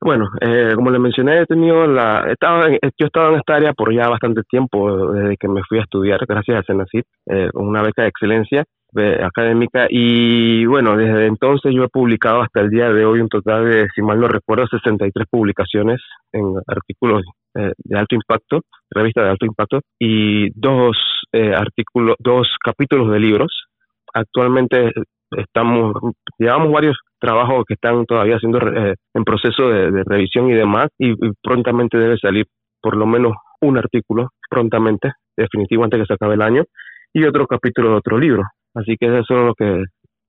Bueno, 0.00 0.26
eh, 0.40 0.72
como 0.74 0.90
le 0.90 0.98
mencioné, 0.98 1.42
he 1.42 1.46
tenido 1.46 1.86
la, 1.86 2.26
estaba 2.30 2.68
yo 2.68 2.76
he 2.82 3.04
estado 3.04 3.30
en 3.30 3.38
esta 3.38 3.54
área 3.54 3.72
por 3.72 3.94
ya 3.94 4.08
bastante 4.08 4.42
tiempo, 4.50 5.12
desde 5.12 5.36
que 5.36 5.48
me 5.48 5.62
fui 5.68 5.78
a 5.78 5.82
estudiar, 5.82 6.18
gracias 6.26 6.58
a 6.58 6.62
Senacid, 6.62 7.02
eh, 7.26 7.48
una 7.54 7.82
beca 7.82 8.02
de 8.02 8.08
excelencia 8.08 8.64
académica, 8.94 9.86
y 9.88 10.64
bueno, 10.66 10.96
desde 10.96 11.26
entonces 11.26 11.72
yo 11.74 11.84
he 11.84 11.88
publicado 11.88 12.42
hasta 12.42 12.60
el 12.60 12.70
día 12.70 12.92
de 12.92 13.04
hoy 13.04 13.20
un 13.20 13.28
total 13.28 13.64
de, 13.64 13.88
si 13.94 14.02
mal 14.02 14.20
no 14.20 14.28
recuerdo, 14.28 14.66
63 14.66 15.26
publicaciones 15.30 16.00
en 16.32 16.54
artículos 16.66 17.24
eh, 17.54 17.72
de 17.76 17.98
alto 17.98 18.14
impacto, 18.14 18.60
revistas 18.90 19.24
de 19.24 19.30
alto 19.30 19.46
impacto, 19.46 19.80
y 19.98 20.50
dos 20.54 20.96
artículos, 21.32 22.16
dos 22.18 22.46
capítulos 22.62 23.10
de 23.10 23.18
libros. 23.18 23.64
Actualmente 24.12 24.92
estamos 25.36 25.94
llevamos 26.38 26.72
varios 26.72 26.98
trabajos 27.18 27.64
que 27.66 27.74
están 27.74 28.04
todavía 28.06 28.38
siendo 28.38 28.58
eh, 28.58 28.94
en 29.14 29.24
proceso 29.24 29.68
de, 29.68 30.02
revisión 30.04 30.48
y 30.50 30.54
demás 30.54 30.88
y, 30.98 31.14
prontamente 31.42 31.98
debe 31.98 32.18
salir 32.18 32.46
por 32.80 32.96
lo 32.96 33.06
menos 33.06 33.32
un 33.60 33.78
artículo 33.78 34.30
prontamente 34.50 35.12
definitivo 35.36 35.84
antes 35.84 36.00
que 36.00 36.06
se 36.06 36.14
acabe 36.14 36.34
el 36.34 36.42
año 36.42 36.64
y 37.12 37.24
otro 37.24 37.46
capítulo 37.46 37.90
de 37.90 37.96
otro 37.96 38.18
libro 38.18 38.42
así 38.74 38.96
que 38.98 39.06
eso 39.06 39.20
es 39.20 39.46
lo 39.46 39.54
que 39.54 39.84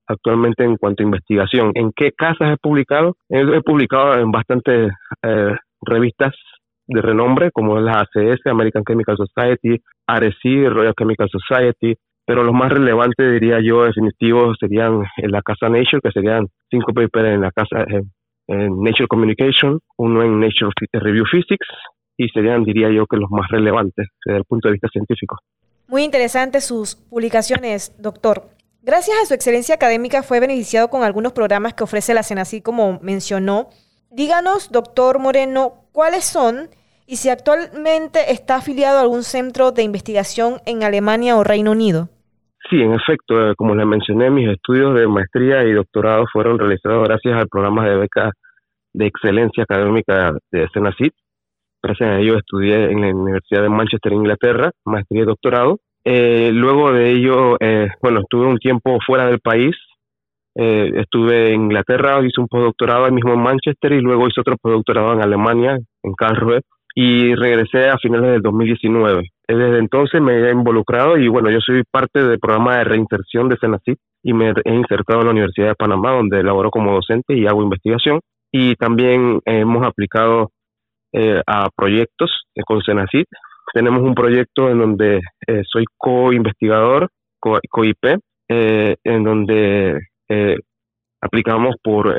actualmente 0.08 0.64
en 0.64 0.78
cuanto 0.78 1.04
a 1.04 1.06
investigación 1.06 1.72
en 1.76 1.92
qué 1.96 2.12
casas 2.12 2.52
he 2.52 2.58
publicado 2.58 3.16
he, 3.30 3.62
publicado 3.62 4.20
en 4.20 4.32
bastantes 4.32 4.92
eh, 5.24 5.56
revistas 5.82 6.34
de 6.88 7.02
renombre 7.02 7.52
como 7.52 7.80
la 7.80 8.02
ACS 8.02 8.46
American 8.46 8.84
Chemical 8.84 9.16
Society 9.16 9.82
ARECI 10.08 10.68
Royal 10.68 10.94
Chemical 10.98 11.30
Society 11.30 11.96
pero 12.26 12.44
los 12.44 12.54
más 12.54 12.72
relevantes, 12.72 13.34
diría 13.34 13.60
yo, 13.62 13.84
definitivos, 13.84 14.56
serían 14.60 15.04
en 15.18 15.32
la 15.32 15.42
casa 15.42 15.68
Nature, 15.68 16.00
que 16.02 16.12
serían 16.12 16.48
cinco 16.70 16.94
papers 16.94 17.34
en 17.34 17.42
la 17.42 17.52
casa 17.52 17.84
en 18.48 18.82
Nature 18.82 19.08
Communication, 19.08 19.80
uno 19.98 20.24
en 20.24 20.40
Nature 20.40 20.72
Review 20.94 21.26
Physics, 21.30 21.68
y 22.18 22.30
serían, 22.30 22.64
diría 22.64 22.90
yo, 22.92 23.06
que 23.08 23.18
los 23.18 23.30
más 23.30 23.50
relevantes 23.50 24.08
desde 24.26 24.38
el 24.38 24.46
punto 24.46 24.68
de 24.68 24.74
vista 24.74 24.88
científico. 24.90 25.38
Muy 25.94 26.02
interesantes 26.02 26.66
sus 26.66 26.96
publicaciones, 26.96 27.96
doctor. 28.02 28.50
Gracias 28.82 29.16
a 29.22 29.26
su 29.28 29.36
excelencia 29.36 29.76
académica 29.76 30.24
fue 30.24 30.40
beneficiado 30.40 30.88
con 30.88 31.04
algunos 31.04 31.34
programas 31.34 31.76
que 31.76 31.84
ofrece 31.84 32.16
la 32.16 32.24
CENACI, 32.24 32.64
como 32.64 33.00
mencionó. 33.04 33.68
Díganos, 34.10 34.72
doctor 34.72 35.20
Moreno, 35.20 35.86
cuáles 35.92 36.26
son 36.26 36.70
y 37.06 37.18
si 37.18 37.30
actualmente 37.30 38.32
está 38.32 38.56
afiliado 38.56 38.98
a 38.98 39.02
algún 39.02 39.22
centro 39.22 39.72
de 39.72 39.84
investigación 39.84 40.56
en 40.66 40.82
Alemania 40.82 41.38
o 41.38 41.44
Reino 41.44 41.70
Unido. 41.70 42.10
Sí, 42.72 42.82
en 42.82 42.96
efecto, 42.96 43.52
eh, 43.52 43.54
como 43.56 43.76
les 43.76 43.86
mencioné, 43.86 44.32
mis 44.32 44.50
estudios 44.50 44.96
de 44.96 45.08
maestría 45.08 45.64
y 45.64 45.74
doctorado 45.74 46.26
fueron 46.34 46.58
realizados 46.58 47.08
gracias 47.08 47.36
al 47.36 47.48
programa 47.48 47.88
de 47.88 47.98
beca 47.98 48.32
de 48.94 49.06
excelencia 49.06 49.62
académica 49.62 50.34
de 50.52 50.68
CENACIT. 50.74 51.14
Gracias 51.86 52.10
a 52.10 52.20
estudié 52.22 52.92
en 52.92 53.02
la 53.02 53.14
Universidad 53.14 53.62
de 53.62 53.68
Manchester, 53.68 54.14
Inglaterra, 54.14 54.72
maestría 54.86 55.24
y 55.24 55.26
doctorado. 55.26 55.80
Eh, 56.06 56.50
luego 56.54 56.94
de 56.94 57.12
ello, 57.12 57.58
eh, 57.60 57.90
bueno, 58.02 58.22
estuve 58.22 58.48
un 58.48 58.58
tiempo 58.58 59.00
fuera 59.06 59.28
del 59.28 59.40
país. 59.42 59.76
estuve 60.56 61.54
en 61.54 61.64
Inglaterra, 61.64 62.24
hice 62.24 62.40
un 62.40 62.48
postdoctorado 62.48 63.06
ahí 63.06 63.12
mismo 63.12 63.34
en 63.34 63.42
Manchester 63.42 63.92
y 63.92 64.02
luego 64.02 64.28
hice 64.28 64.40
otro 64.40 64.56
postdoctorado 64.56 65.12
en 65.14 65.22
Alemania, 65.22 65.78
en 66.04 66.14
Karlsruhe 66.14 66.62
y 66.96 67.34
regresé 67.36 67.90
a 67.90 67.98
finales 67.98 68.32
del 68.32 68.42
2019. 68.44 69.30
Desde 69.48 69.80
entonces 69.80 70.22
me 70.22 70.36
he 70.38 70.52
involucrado 70.52 71.18
y 71.18 71.28
bueno, 71.28 71.50
yo 71.50 71.60
soy 71.60 71.84
parte 71.90 72.24
del 72.24 72.40
programa 72.40 72.78
de 72.78 72.84
reinserción 72.84 73.50
de 73.50 73.58
Senacid 73.58 73.96
y 74.24 74.34
me 74.34 74.54
he 74.64 74.74
insertado 74.74 75.22
en 75.22 75.26
la 75.26 75.32
Universidad 75.32 75.70
de 75.70 75.76
Panamá 75.76 76.12
donde 76.12 76.44
laboro 76.44 76.70
como 76.70 76.94
docente 76.94 77.36
y 77.36 77.48
hago 77.48 77.64
investigación 77.64 78.20
y 78.52 78.76
también 78.76 79.42
hemos 79.46 79.84
aplicado 79.84 80.52
eh, 81.14 81.42
a 81.46 81.70
proyectos 81.76 82.32
con 82.66 82.82
Senacid. 82.82 83.26
Tenemos 83.72 84.02
un 84.02 84.16
proyecto 84.16 84.70
en 84.70 84.80
donde 84.80 85.22
eh, 85.48 85.62
soy 85.64 85.86
co-investigador, 85.96 87.10
co-IP, 87.40 88.20
eh, 88.50 88.96
en 89.04 89.24
donde 89.24 90.00
aplicamos 91.22 91.76
por 91.84 92.16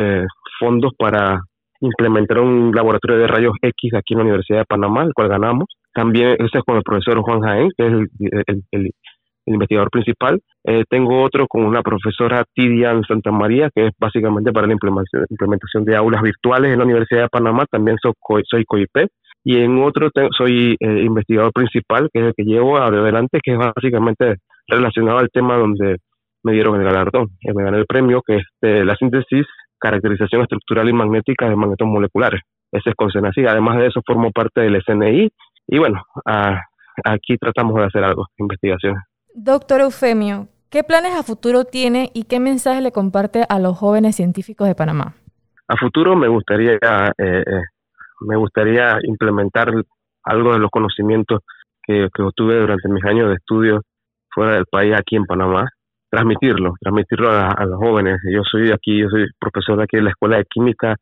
fondos 0.61 0.93
para 0.97 1.41
implementar 1.81 2.39
un 2.39 2.73
laboratorio 2.73 3.19
de 3.19 3.27
rayos 3.27 3.55
X 3.61 3.95
aquí 3.95 4.15
en 4.15 4.19
la 4.19 4.25
Universidad 4.25 4.61
de 4.61 4.65
Panamá, 4.67 5.03
el 5.03 5.13
cual 5.13 5.29
ganamos. 5.29 5.67
También 5.93 6.37
ese 6.39 6.59
es 6.59 6.65
con 6.65 6.77
el 6.77 6.83
profesor 6.83 7.21
Juan 7.21 7.41
Jaén, 7.41 7.71
que 7.77 7.87
es 7.87 7.93
el, 8.71 8.91
investigador 9.47 9.91
principal. 9.91 10.41
Eh, 10.65 10.85
tengo 10.89 11.23
otro 11.23 11.47
con 11.47 11.65
una 11.65 11.83
profesora 11.83 12.45
Tidian 12.55 13.03
Santa 13.05 13.31
María, 13.31 13.71
que 13.75 13.89
es 13.89 13.93
básicamente 13.99 14.53
para 14.53 14.67
la 14.67 14.75
implementación, 14.75 15.85
de 15.85 15.97
aulas 15.97 16.23
virtuales 16.23 16.73
en 16.73 16.79
la 16.79 16.85
Universidad 16.85 17.23
de 17.23 17.29
Panamá. 17.29 17.67
También 17.71 17.97
soy, 18.01 18.13
soy 18.49 18.65
COIP. 18.65 19.09
Y 19.47 19.59
en 19.59 19.83
otro 19.83 20.09
soy 20.37 20.77
eh, 20.81 21.03
investigador 21.03 21.53
principal, 21.53 22.09
que 22.13 22.21
es 22.21 22.27
el 22.27 22.35
que 22.35 22.45
llevo 22.45 22.79
adelante, 22.79 23.41
que 23.43 23.53
es 23.53 23.59
básicamente 23.59 24.37
relacionado 24.67 25.19
al 25.19 25.29
tema 25.31 25.59
donde 25.59 25.99
me 26.43 26.53
dieron 26.53 26.81
el 26.81 26.85
galardón, 26.85 27.29
que 27.41 27.53
me 27.53 27.63
gané 27.63 27.79
el 27.79 27.87
premio, 27.87 28.23
que 28.27 28.37
es 28.37 28.45
de 28.63 28.85
la 28.85 28.97
síntesis 28.97 29.47
caracterización 29.85 30.41
estructural 30.43 30.89
y 30.89 30.95
magnética 30.95 31.47
de 31.47 31.57
magnetos 31.57 31.87
moleculares. 31.87 32.41
Ese 32.73 32.91
es 32.91 32.97
con. 32.97 33.11
Además 33.47 33.79
de 33.79 33.87
eso, 33.89 34.01
formo 34.07 34.31
parte 34.31 34.63
del 34.63 34.83
SNI 34.83 35.29
y 35.69 35.79
bueno, 35.79 36.03
aquí 37.05 37.37
tratamos 37.37 37.75
de 37.77 37.85
hacer 37.85 38.03
algo, 38.03 38.27
investigaciones. 38.39 39.03
Doctor 39.37 39.81
Eufemio, 39.81 40.47
¿qué 40.71 40.85
planes 40.85 41.13
a 41.13 41.25
futuro 41.25 41.65
tiene 41.65 42.09
y 42.15 42.23
qué 42.23 42.39
mensaje 42.39 42.81
le 42.81 42.93
comparte 42.93 43.43
a 43.49 43.59
los 43.59 43.77
jóvenes 43.77 44.15
científicos 44.15 44.69
de 44.69 44.77
Panamá? 44.77 45.17
A 45.67 45.77
futuro 45.77 46.15
me 46.15 46.29
gustaría, 46.29 46.75
eh, 46.75 46.79
eh, 47.19 47.63
me 48.21 48.37
gustaría 48.37 48.97
implementar 49.03 49.73
algo 50.23 50.53
de 50.53 50.61
los 50.61 50.71
conocimientos 50.71 51.41
que, 51.83 52.07
obtuve 52.21 52.61
durante 52.61 52.89
mis 52.89 53.05
años 53.07 53.29
de 53.29 53.35
estudio 53.35 53.83
fuera 54.33 54.55
del 54.55 54.67
país, 54.67 54.95
aquí 54.97 55.17
en 55.17 55.25
Panamá, 55.25 55.69
transmitirlo, 56.09 56.75
transmitirlo 56.81 57.33
a, 57.33 57.65
los 57.67 57.79
jóvenes. 57.79 58.21
Yo 58.33 58.43
soy 58.49 58.71
aquí, 58.71 59.01
yo 59.01 59.09
soy 59.09 59.27
profesor 59.41 59.83
aquí 59.83 59.97
en 59.97 60.05
la 60.05 60.11
Escuela 60.11 60.37
de 60.37 60.45
Química 60.49 60.95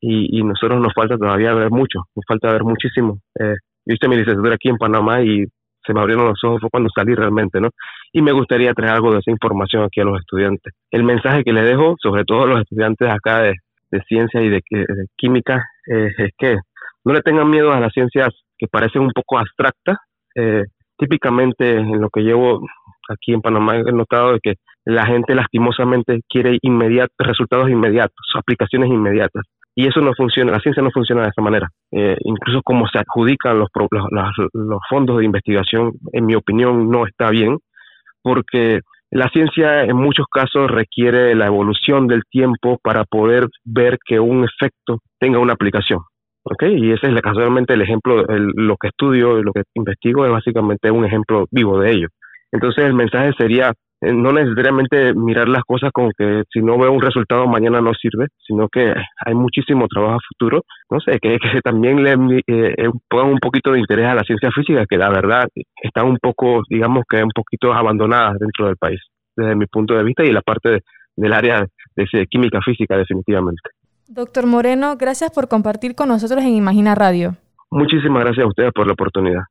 y, 0.00 0.40
y 0.40 0.42
nosotros 0.42 0.80
nos 0.80 0.92
falta 0.92 1.16
todavía 1.16 1.54
ver 1.54 1.70
mucho, 1.70 2.00
nos 2.16 2.24
falta 2.26 2.50
ver 2.50 2.64
muchísimo. 2.64 3.20
Eh, 3.38 3.54
hice 3.86 4.08
mi 4.08 4.16
licenciatura 4.16 4.56
aquí 4.56 4.70
en 4.70 4.76
Panamá 4.76 5.22
y 5.22 5.46
se 5.86 5.94
me 5.94 6.00
abrieron 6.00 6.26
los 6.26 6.42
ojos 6.44 6.60
fue 6.60 6.70
cuando 6.70 6.90
salí 6.94 7.14
realmente, 7.14 7.60
¿no? 7.60 7.70
Y 8.12 8.22
me 8.22 8.32
gustaría 8.32 8.74
traer 8.74 8.94
algo 8.94 9.12
de 9.12 9.20
esa 9.20 9.30
información 9.30 9.84
aquí 9.84 10.00
a 10.00 10.04
los 10.04 10.18
estudiantes. 10.18 10.74
El 10.90 11.04
mensaje 11.04 11.44
que 11.44 11.52
le 11.52 11.62
dejo, 11.62 11.94
sobre 12.02 12.24
todo 12.24 12.42
a 12.42 12.46
los 12.46 12.60
estudiantes 12.60 13.08
acá 13.08 13.42
de, 13.42 13.54
ciencia 14.08 14.42
y 14.42 14.50
de, 14.50 14.60
química, 15.16 15.64
es 15.86 16.30
que 16.36 16.56
no 17.04 17.14
le 17.14 17.22
tengan 17.22 17.48
miedo 17.48 17.72
a 17.72 17.80
las 17.80 17.92
ciencias 17.92 18.28
que 18.58 18.66
parecen 18.66 19.02
un 19.02 19.12
poco 19.12 19.38
abstractas. 19.38 19.96
Eh, 20.34 20.64
típicamente 20.98 21.76
en 21.76 22.00
lo 22.00 22.10
que 22.10 22.22
llevo 22.22 22.60
aquí 23.08 23.32
en 23.32 23.40
Panamá 23.40 23.76
he 23.76 23.92
notado 23.92 24.32
de 24.32 24.40
que 24.40 24.54
la 24.84 25.06
gente 25.06 25.34
lastimosamente 25.34 26.20
quiere 26.28 26.58
resultados 27.18 27.68
inmediatos, 27.68 28.16
aplicaciones 28.34 28.88
inmediatas. 28.88 29.44
Y 29.78 29.86
eso 29.86 30.00
no 30.00 30.14
funciona, 30.14 30.52
la 30.52 30.60
ciencia 30.60 30.82
no 30.82 30.90
funciona 30.90 31.22
de 31.22 31.28
esa 31.28 31.42
manera. 31.42 31.68
Eh, 31.92 32.16
incluso 32.24 32.62
como 32.62 32.88
se 32.88 32.98
adjudican 32.98 33.58
los, 33.58 33.68
fondos 34.88 35.18
de 35.18 35.24
investigación, 35.26 35.92
en 36.12 36.24
mi 36.24 36.34
opinión, 36.34 36.90
no 36.90 37.06
está 37.06 37.28
bien, 37.28 37.58
porque 38.22 38.80
la 39.10 39.28
ciencia 39.28 39.82
en 39.82 39.96
muchos 39.96 40.26
casos 40.32 40.70
requiere 40.70 41.34
la 41.34 41.46
evolución 41.46 42.06
del 42.06 42.22
tiempo 42.30 42.78
para 42.82 43.04
poder 43.04 43.48
ver 43.64 43.98
que 44.02 44.18
un 44.18 44.44
efecto 44.44 45.00
tenga 45.20 45.38
una 45.38 45.52
aplicación. 45.52 46.00
Y 46.60 46.92
ese 46.92 47.08
es 47.08 47.20
casualmente 47.20 47.74
el 47.74 47.82
ejemplo, 47.82 48.24
lo 48.28 48.76
que 48.76 48.88
estudio, 48.88 49.42
lo 49.42 49.52
que 49.52 49.62
investigo 49.74 50.24
es 50.24 50.32
básicamente 50.32 50.90
un 50.90 51.04
ejemplo 51.04 51.46
vivo 51.50 51.78
de 51.80 51.90
ello. 51.90 52.08
Entonces 52.50 52.84
el 52.84 52.94
mensaje 52.94 53.32
sería 53.36 53.72
no 54.00 54.32
necesariamente 54.32 55.14
mirar 55.14 55.48
las 55.48 55.64
cosas 55.64 55.90
como 55.92 56.10
que 56.16 56.42
si 56.52 56.60
no 56.60 56.78
veo 56.78 56.92
un 56.92 57.00
resultado 57.00 57.46
mañana 57.46 57.80
no 57.80 57.92
sirve, 57.94 58.26
sino 58.46 58.68
que 58.68 58.92
hay 59.24 59.34
muchísimo 59.34 59.86
trabajo 59.88 60.16
a 60.16 60.28
futuro, 60.28 60.62
no 60.90 61.00
sé, 61.00 61.18
que, 61.20 61.38
que 61.38 61.60
también 61.62 62.02
le 62.02 62.12
eh, 62.12 62.74
eh, 62.76 62.90
pongan 63.08 63.32
un 63.32 63.38
poquito 63.38 63.72
de 63.72 63.80
interés 63.80 64.06
a 64.06 64.14
la 64.14 64.22
ciencia 64.22 64.50
física, 64.50 64.84
que 64.88 64.98
la 64.98 65.08
verdad 65.08 65.48
está 65.82 66.04
un 66.04 66.18
poco, 66.18 66.62
digamos 66.68 67.04
que 67.08 67.22
un 67.22 67.30
poquito 67.34 67.72
abandonada 67.72 68.34
dentro 68.38 68.66
del 68.66 68.76
país, 68.76 69.00
desde 69.36 69.56
mi 69.56 69.66
punto 69.66 69.94
de 69.94 70.04
vista 70.04 70.24
y 70.24 70.32
la 70.32 70.42
parte 70.42 70.80
del 71.16 71.32
área 71.32 71.66
de 71.96 72.26
química 72.26 72.60
física 72.60 72.96
definitivamente. 72.96 73.70
Doctor 74.08 74.46
Moreno, 74.46 74.96
gracias 74.96 75.32
por 75.32 75.48
compartir 75.48 75.94
con 75.94 76.08
nosotros 76.08 76.44
en 76.44 76.54
Imagina 76.54 76.94
Radio. 76.94 77.34
Muchísimas 77.70 78.22
gracias 78.22 78.44
a 78.44 78.48
ustedes 78.48 78.72
por 78.72 78.86
la 78.86 78.92
oportunidad. 78.92 79.42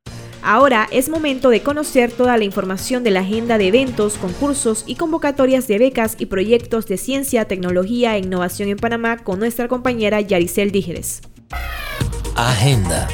Ahora 0.48 0.86
es 0.92 1.08
momento 1.08 1.50
de 1.50 1.60
conocer 1.60 2.12
toda 2.12 2.36
la 2.36 2.44
información 2.44 3.02
de 3.02 3.10
la 3.10 3.18
agenda 3.18 3.58
de 3.58 3.66
eventos, 3.66 4.16
concursos 4.16 4.84
y 4.86 4.94
convocatorias 4.94 5.66
de 5.66 5.76
becas 5.78 6.14
y 6.20 6.26
proyectos 6.26 6.86
de 6.86 6.98
ciencia, 6.98 7.46
tecnología 7.46 8.14
e 8.14 8.20
innovación 8.20 8.68
en 8.68 8.76
Panamá 8.76 9.16
con 9.16 9.40
nuestra 9.40 9.66
compañera 9.66 10.20
Yaricel 10.20 10.70
Dígeres. 10.70 11.20
Agenda. 12.36 13.08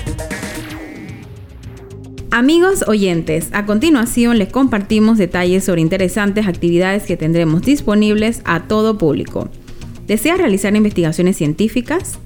Amigos 2.31 2.85
oyentes, 2.87 3.49
a 3.55 3.65
continuación 3.65 4.39
les 4.39 4.53
compartimos 4.53 5.17
detalles 5.17 5.65
sobre 5.65 5.81
interesantes 5.81 6.47
actividades 6.47 7.05
que 7.05 7.17
tendremos 7.17 7.63
disponibles 7.63 8.43
a 8.45 8.65
todo 8.65 8.99
público. 8.99 9.49
¿Deseas 10.07 10.37
realizar 10.37 10.77
investigaciones 10.77 11.39
científicas? 11.39 12.19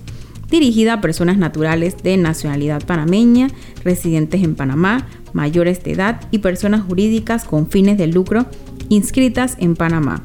dirigida 0.50 0.94
a 0.94 1.02
personas 1.02 1.38
naturales 1.38 1.98
de 2.04 2.18
nacionalidad 2.18 2.86
panameña, 2.86 3.50
residentes 3.84 4.44
en 4.44 4.56
Panamá, 4.56 5.08
mayores 5.34 5.84
de 5.84 5.94
edad 5.94 6.22
y 6.32 6.40
personas 6.40 6.82
jurídicas 6.82 7.44
con 7.44 7.70
fines 7.70 7.98
de 7.98 8.08
lucro 8.08 8.46
inscritas 8.90 9.58
en 9.60 9.76
Panamá. 9.76 10.24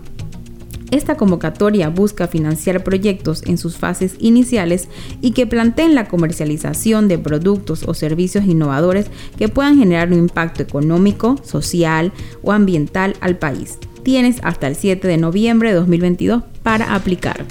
Esta 0.92 1.16
convocatoria 1.16 1.88
busca 1.88 2.28
financiar 2.28 2.84
proyectos 2.84 3.42
en 3.46 3.56
sus 3.56 3.78
fases 3.78 4.14
iniciales 4.18 4.88
y 5.22 5.30
que 5.30 5.46
planteen 5.46 5.94
la 5.94 6.06
comercialización 6.06 7.08
de 7.08 7.18
productos 7.18 7.84
o 7.88 7.94
servicios 7.94 8.44
innovadores 8.44 9.06
que 9.38 9.48
puedan 9.48 9.78
generar 9.78 10.12
un 10.12 10.18
impacto 10.18 10.62
económico, 10.62 11.38
social 11.42 12.12
o 12.42 12.52
ambiental 12.52 13.16
al 13.20 13.38
país. 13.38 13.78
Tienes 14.02 14.40
hasta 14.42 14.66
el 14.66 14.76
7 14.76 15.08
de 15.08 15.16
noviembre 15.16 15.70
de 15.70 15.76
2022 15.76 16.42
para 16.62 16.94
aplicar. 16.94 17.46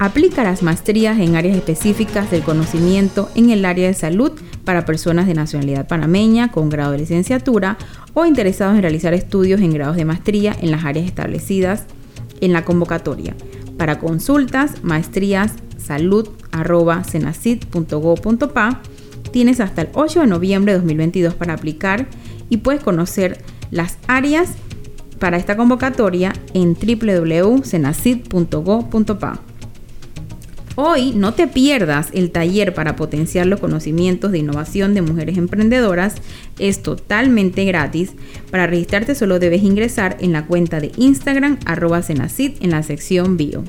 Aplica 0.00 0.44
las 0.44 0.62
maestrías 0.62 1.18
en 1.18 1.34
áreas 1.34 1.56
específicas 1.56 2.30
del 2.30 2.42
conocimiento 2.42 3.28
en 3.34 3.50
el 3.50 3.64
área 3.64 3.88
de 3.88 3.94
salud 3.94 4.30
para 4.64 4.84
personas 4.84 5.26
de 5.26 5.34
nacionalidad 5.34 5.88
panameña 5.88 6.52
con 6.52 6.68
grado 6.68 6.92
de 6.92 6.98
licenciatura 6.98 7.78
o 8.14 8.24
interesados 8.24 8.76
en 8.76 8.82
realizar 8.82 9.12
estudios 9.12 9.60
en 9.60 9.72
grados 9.72 9.96
de 9.96 10.04
maestría 10.04 10.54
en 10.60 10.70
las 10.70 10.84
áreas 10.84 11.06
establecidas 11.06 11.86
en 12.40 12.52
la 12.52 12.64
convocatoria. 12.64 13.34
Para 13.76 13.98
consultas, 13.98 14.84
maestrías 14.84 15.54
salud 15.78 16.28
Tienes 19.32 19.58
hasta 19.58 19.82
el 19.82 19.88
8 19.94 20.20
de 20.20 20.28
noviembre 20.28 20.74
de 20.74 20.78
2022 20.78 21.34
para 21.34 21.54
aplicar 21.54 22.06
y 22.48 22.58
puedes 22.58 22.84
conocer 22.84 23.42
las 23.72 23.98
áreas 24.06 24.50
para 25.18 25.38
esta 25.38 25.56
convocatoria 25.56 26.32
en 26.54 26.74
www.cenacid.go.pa. 26.74 29.47
Hoy 30.80 31.10
no 31.10 31.34
te 31.34 31.48
pierdas 31.48 32.10
el 32.12 32.30
taller 32.30 32.72
para 32.72 32.94
potenciar 32.94 33.46
los 33.46 33.58
conocimientos 33.58 34.30
de 34.30 34.38
innovación 34.38 34.94
de 34.94 35.02
mujeres 35.02 35.36
emprendedoras. 35.36 36.14
Es 36.60 36.84
totalmente 36.84 37.64
gratis. 37.64 38.12
Para 38.52 38.68
registrarte 38.68 39.16
solo 39.16 39.40
debes 39.40 39.64
ingresar 39.64 40.16
en 40.20 40.30
la 40.30 40.46
cuenta 40.46 40.78
de 40.78 40.92
Instagram 40.96 41.58
arroba 41.64 42.00
Cenacit 42.02 42.62
en 42.62 42.70
la 42.70 42.84
sección 42.84 43.36
bio. 43.36 43.64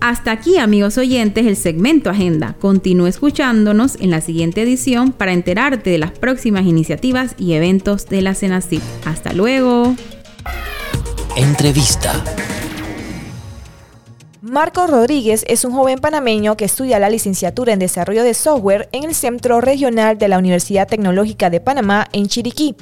Hasta 0.00 0.30
aquí 0.30 0.56
amigos 0.58 0.98
oyentes 0.98 1.46
el 1.46 1.56
segmento 1.56 2.10
Agenda. 2.10 2.54
Continúa 2.60 3.08
escuchándonos 3.08 3.96
en 4.00 4.12
la 4.12 4.20
siguiente 4.20 4.62
edición 4.62 5.10
para 5.10 5.32
enterarte 5.32 5.90
de 5.90 5.98
las 5.98 6.12
próximas 6.12 6.64
iniciativas 6.64 7.34
y 7.38 7.54
eventos 7.54 8.06
de 8.06 8.22
la 8.22 8.34
Cenacit. 8.36 8.82
Hasta 9.04 9.32
luego. 9.32 9.96
Entrevista. 11.34 12.22
Marco 14.48 14.86
Rodríguez 14.86 15.44
es 15.48 15.64
un 15.64 15.72
joven 15.72 15.98
panameño 15.98 16.56
que 16.56 16.66
estudia 16.66 17.00
la 17.00 17.10
licenciatura 17.10 17.72
en 17.72 17.80
desarrollo 17.80 18.22
de 18.22 18.32
software 18.32 18.88
en 18.92 19.02
el 19.02 19.12
Centro 19.12 19.60
Regional 19.60 20.18
de 20.18 20.28
la 20.28 20.38
Universidad 20.38 20.86
Tecnológica 20.86 21.50
de 21.50 21.60
Panamá 21.60 22.06
en 22.12 22.28
Chiriquí 22.28 22.76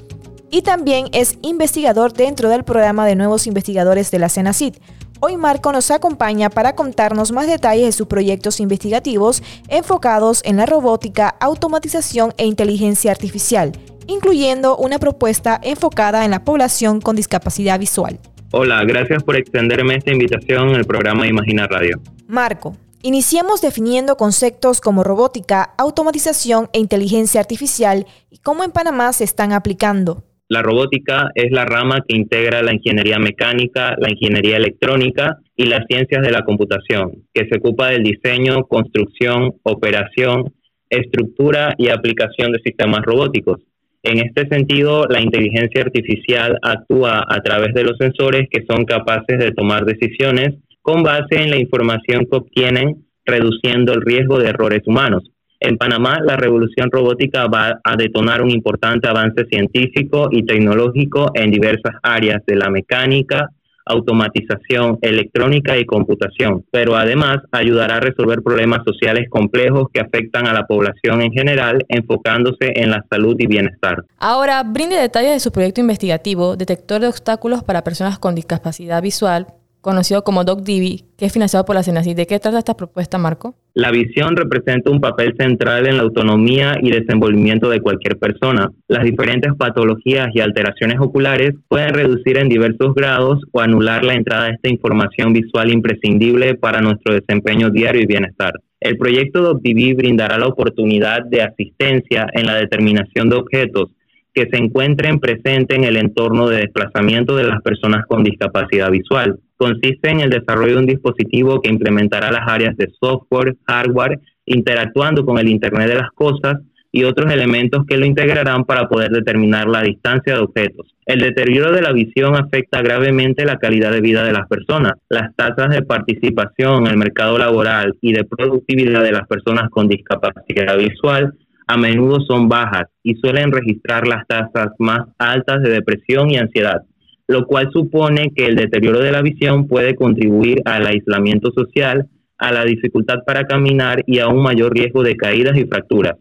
y 0.50 0.60
también 0.60 1.06
es 1.12 1.38
investigador 1.40 2.12
dentro 2.12 2.50
del 2.50 2.64
programa 2.64 3.06
de 3.06 3.16
nuevos 3.16 3.46
investigadores 3.46 4.10
de 4.10 4.18
la 4.18 4.28
CENACIT. 4.28 4.76
Hoy 5.20 5.38
Marco 5.38 5.72
nos 5.72 5.90
acompaña 5.90 6.50
para 6.50 6.74
contarnos 6.74 7.32
más 7.32 7.46
detalles 7.46 7.86
de 7.86 7.92
sus 7.92 8.08
proyectos 8.08 8.60
investigativos 8.60 9.42
enfocados 9.68 10.42
en 10.44 10.58
la 10.58 10.66
robótica, 10.66 11.34
automatización 11.40 12.34
e 12.36 12.44
inteligencia 12.44 13.10
artificial, 13.10 13.72
incluyendo 14.06 14.76
una 14.76 14.98
propuesta 14.98 15.58
enfocada 15.62 16.26
en 16.26 16.30
la 16.30 16.44
población 16.44 17.00
con 17.00 17.16
discapacidad 17.16 17.78
visual. 17.78 18.20
Hola, 18.56 18.84
gracias 18.84 19.24
por 19.24 19.34
extenderme 19.34 19.96
esta 19.96 20.12
invitación 20.12 20.68
en 20.68 20.76
el 20.76 20.84
programa 20.84 21.26
Imagina 21.26 21.66
Radio. 21.66 22.00
Marco, 22.28 22.76
iniciemos 23.02 23.60
definiendo 23.60 24.16
conceptos 24.16 24.80
como 24.80 25.02
robótica, 25.02 25.74
automatización 25.76 26.68
e 26.72 26.78
inteligencia 26.78 27.40
artificial 27.40 28.06
y 28.30 28.38
cómo 28.38 28.62
en 28.62 28.70
Panamá 28.70 29.12
se 29.12 29.24
están 29.24 29.52
aplicando. 29.52 30.22
La 30.46 30.62
robótica 30.62 31.32
es 31.34 31.50
la 31.50 31.64
rama 31.64 32.04
que 32.06 32.16
integra 32.16 32.62
la 32.62 32.72
ingeniería 32.72 33.18
mecánica, 33.18 33.96
la 33.98 34.08
ingeniería 34.08 34.58
electrónica 34.58 35.38
y 35.56 35.64
las 35.64 35.84
ciencias 35.88 36.22
de 36.22 36.30
la 36.30 36.44
computación, 36.44 37.24
que 37.34 37.48
se 37.50 37.58
ocupa 37.58 37.88
del 37.88 38.04
diseño, 38.04 38.66
construcción, 38.68 39.54
operación, 39.64 40.54
estructura 40.90 41.74
y 41.76 41.88
aplicación 41.88 42.52
de 42.52 42.60
sistemas 42.64 43.00
robóticos. 43.02 43.62
En 44.04 44.18
este 44.18 44.46
sentido, 44.48 45.06
la 45.08 45.22
inteligencia 45.22 45.80
artificial 45.82 46.58
actúa 46.60 47.24
a 47.26 47.40
través 47.40 47.72
de 47.72 47.84
los 47.84 47.96
sensores 47.96 48.48
que 48.50 48.62
son 48.68 48.84
capaces 48.84 49.38
de 49.38 49.52
tomar 49.52 49.86
decisiones 49.86 50.56
con 50.82 51.02
base 51.02 51.42
en 51.42 51.50
la 51.50 51.56
información 51.56 52.26
que 52.30 52.36
obtienen, 52.36 53.06
reduciendo 53.24 53.94
el 53.94 54.02
riesgo 54.02 54.38
de 54.38 54.50
errores 54.50 54.82
humanos. 54.84 55.22
En 55.58 55.78
Panamá, 55.78 56.18
la 56.22 56.36
revolución 56.36 56.90
robótica 56.92 57.46
va 57.46 57.80
a 57.82 57.96
detonar 57.96 58.42
un 58.42 58.50
importante 58.50 59.08
avance 59.08 59.46
científico 59.46 60.28
y 60.30 60.44
tecnológico 60.44 61.30
en 61.32 61.50
diversas 61.50 61.94
áreas 62.02 62.42
de 62.46 62.56
la 62.56 62.68
mecánica, 62.68 63.48
automatización, 63.86 64.98
electrónica 65.02 65.76
y 65.76 65.84
computación, 65.84 66.64
pero 66.70 66.96
además 66.96 67.38
ayudará 67.52 67.96
a 67.96 68.00
resolver 68.00 68.42
problemas 68.42 68.80
sociales 68.84 69.28
complejos 69.28 69.88
que 69.92 70.00
afectan 70.00 70.46
a 70.46 70.52
la 70.52 70.66
población 70.66 71.22
en 71.22 71.32
general, 71.32 71.84
enfocándose 71.88 72.72
en 72.74 72.90
la 72.90 73.04
salud 73.10 73.36
y 73.38 73.46
bienestar. 73.46 74.04
Ahora, 74.18 74.62
brinde 74.62 74.96
detalles 74.96 75.32
de 75.32 75.40
su 75.40 75.52
proyecto 75.52 75.80
investigativo, 75.80 76.56
Detector 76.56 77.00
de 77.00 77.08
Obstáculos 77.08 77.62
para 77.62 77.84
Personas 77.84 78.18
con 78.18 78.34
Discapacidad 78.34 79.02
Visual, 79.02 79.46
conocido 79.84 80.24
como 80.24 80.42
DocDivi, 80.44 81.04
que 81.16 81.26
es 81.26 81.32
financiado 81.32 81.64
por 81.64 81.76
la 81.76 81.82
CENACI. 81.82 82.14
¿De 82.14 82.26
qué 82.26 82.40
trata 82.40 82.58
esta 82.58 82.74
propuesta, 82.74 83.18
Marco? 83.18 83.54
La 83.74 83.90
visión 83.90 84.34
representa 84.34 84.90
un 84.90 85.00
papel 85.00 85.34
central 85.38 85.86
en 85.86 85.98
la 85.98 86.04
autonomía 86.04 86.78
y 86.80 86.90
desenvolvimiento 86.90 87.68
de 87.68 87.80
cualquier 87.80 88.18
persona. 88.18 88.70
Las 88.88 89.04
diferentes 89.04 89.52
patologías 89.54 90.28
y 90.32 90.40
alteraciones 90.40 90.96
oculares 91.00 91.54
pueden 91.68 91.92
reducir 91.92 92.38
en 92.38 92.48
diversos 92.48 92.94
grados 92.94 93.40
o 93.52 93.60
anular 93.60 94.04
la 94.04 94.14
entrada 94.14 94.46
de 94.46 94.52
esta 94.52 94.70
información 94.70 95.32
visual 95.32 95.70
imprescindible 95.70 96.54
para 96.54 96.80
nuestro 96.80 97.14
desempeño 97.14 97.70
diario 97.70 98.00
y 98.00 98.06
bienestar. 98.06 98.54
El 98.80 98.96
proyecto 98.96 99.42
DocDivi 99.42 99.92
brindará 99.94 100.38
la 100.38 100.46
oportunidad 100.46 101.24
de 101.24 101.42
asistencia 101.42 102.26
en 102.32 102.46
la 102.46 102.56
determinación 102.56 103.28
de 103.28 103.36
objetos 103.36 103.90
que 104.34 104.48
se 104.50 104.56
encuentren 104.56 105.20
presentes 105.20 105.78
en 105.78 105.84
el 105.84 105.96
entorno 105.96 106.48
de 106.48 106.58
desplazamiento 106.58 107.36
de 107.36 107.44
las 107.44 107.62
personas 107.62 108.04
con 108.06 108.24
discapacidad 108.24 108.90
visual. 108.90 109.38
Consiste 109.56 110.10
en 110.10 110.20
el 110.20 110.30
desarrollo 110.30 110.74
de 110.74 110.80
un 110.80 110.86
dispositivo 110.86 111.60
que 111.60 111.70
implementará 111.70 112.32
las 112.32 112.48
áreas 112.48 112.76
de 112.76 112.90
software, 113.00 113.56
hardware, 113.66 114.18
interactuando 114.44 115.24
con 115.24 115.38
el 115.38 115.48
Internet 115.48 115.88
de 115.88 115.94
las 115.94 116.10
Cosas 116.10 116.56
y 116.90 117.04
otros 117.04 117.32
elementos 117.32 117.84
que 117.86 117.96
lo 117.96 118.06
integrarán 118.06 118.64
para 118.64 118.88
poder 118.88 119.10
determinar 119.10 119.68
la 119.68 119.82
distancia 119.82 120.34
de 120.34 120.40
objetos. 120.40 120.94
El 121.06 121.20
deterioro 121.20 121.72
de 121.72 121.82
la 121.82 121.92
visión 121.92 122.34
afecta 122.34 122.82
gravemente 122.82 123.44
la 123.44 123.58
calidad 123.58 123.90
de 123.90 124.00
vida 124.00 124.24
de 124.24 124.32
las 124.32 124.48
personas. 124.48 124.94
Las 125.08 125.34
tasas 125.34 125.70
de 125.70 125.82
participación 125.82 126.86
en 126.86 126.92
el 126.92 126.96
mercado 126.96 127.36
laboral 127.36 127.96
y 128.00 128.12
de 128.12 128.24
productividad 128.24 129.02
de 129.02 129.12
las 129.12 129.26
personas 129.26 129.70
con 129.70 129.88
discapacidad 129.88 130.78
visual 130.78 131.34
a 131.66 131.76
menudo 131.76 132.20
son 132.20 132.48
bajas 132.48 132.88
y 133.02 133.14
suelen 133.14 133.52
registrar 133.52 134.06
las 134.06 134.26
tasas 134.26 134.68
más 134.78 135.08
altas 135.18 135.62
de 135.62 135.70
depresión 135.70 136.30
y 136.30 136.36
ansiedad, 136.36 136.82
lo 137.26 137.46
cual 137.46 137.70
supone 137.72 138.32
que 138.34 138.46
el 138.46 138.56
deterioro 138.56 139.00
de 139.00 139.12
la 139.12 139.22
visión 139.22 139.66
puede 139.66 139.94
contribuir 139.94 140.60
al 140.64 140.86
aislamiento 140.86 141.50
social, 141.52 142.06
a 142.38 142.52
la 142.52 142.64
dificultad 142.64 143.24
para 143.26 143.44
caminar 143.44 144.02
y 144.06 144.18
a 144.18 144.28
un 144.28 144.42
mayor 144.42 144.74
riesgo 144.74 145.02
de 145.02 145.16
caídas 145.16 145.56
y 145.56 145.64
fracturas. 145.64 146.16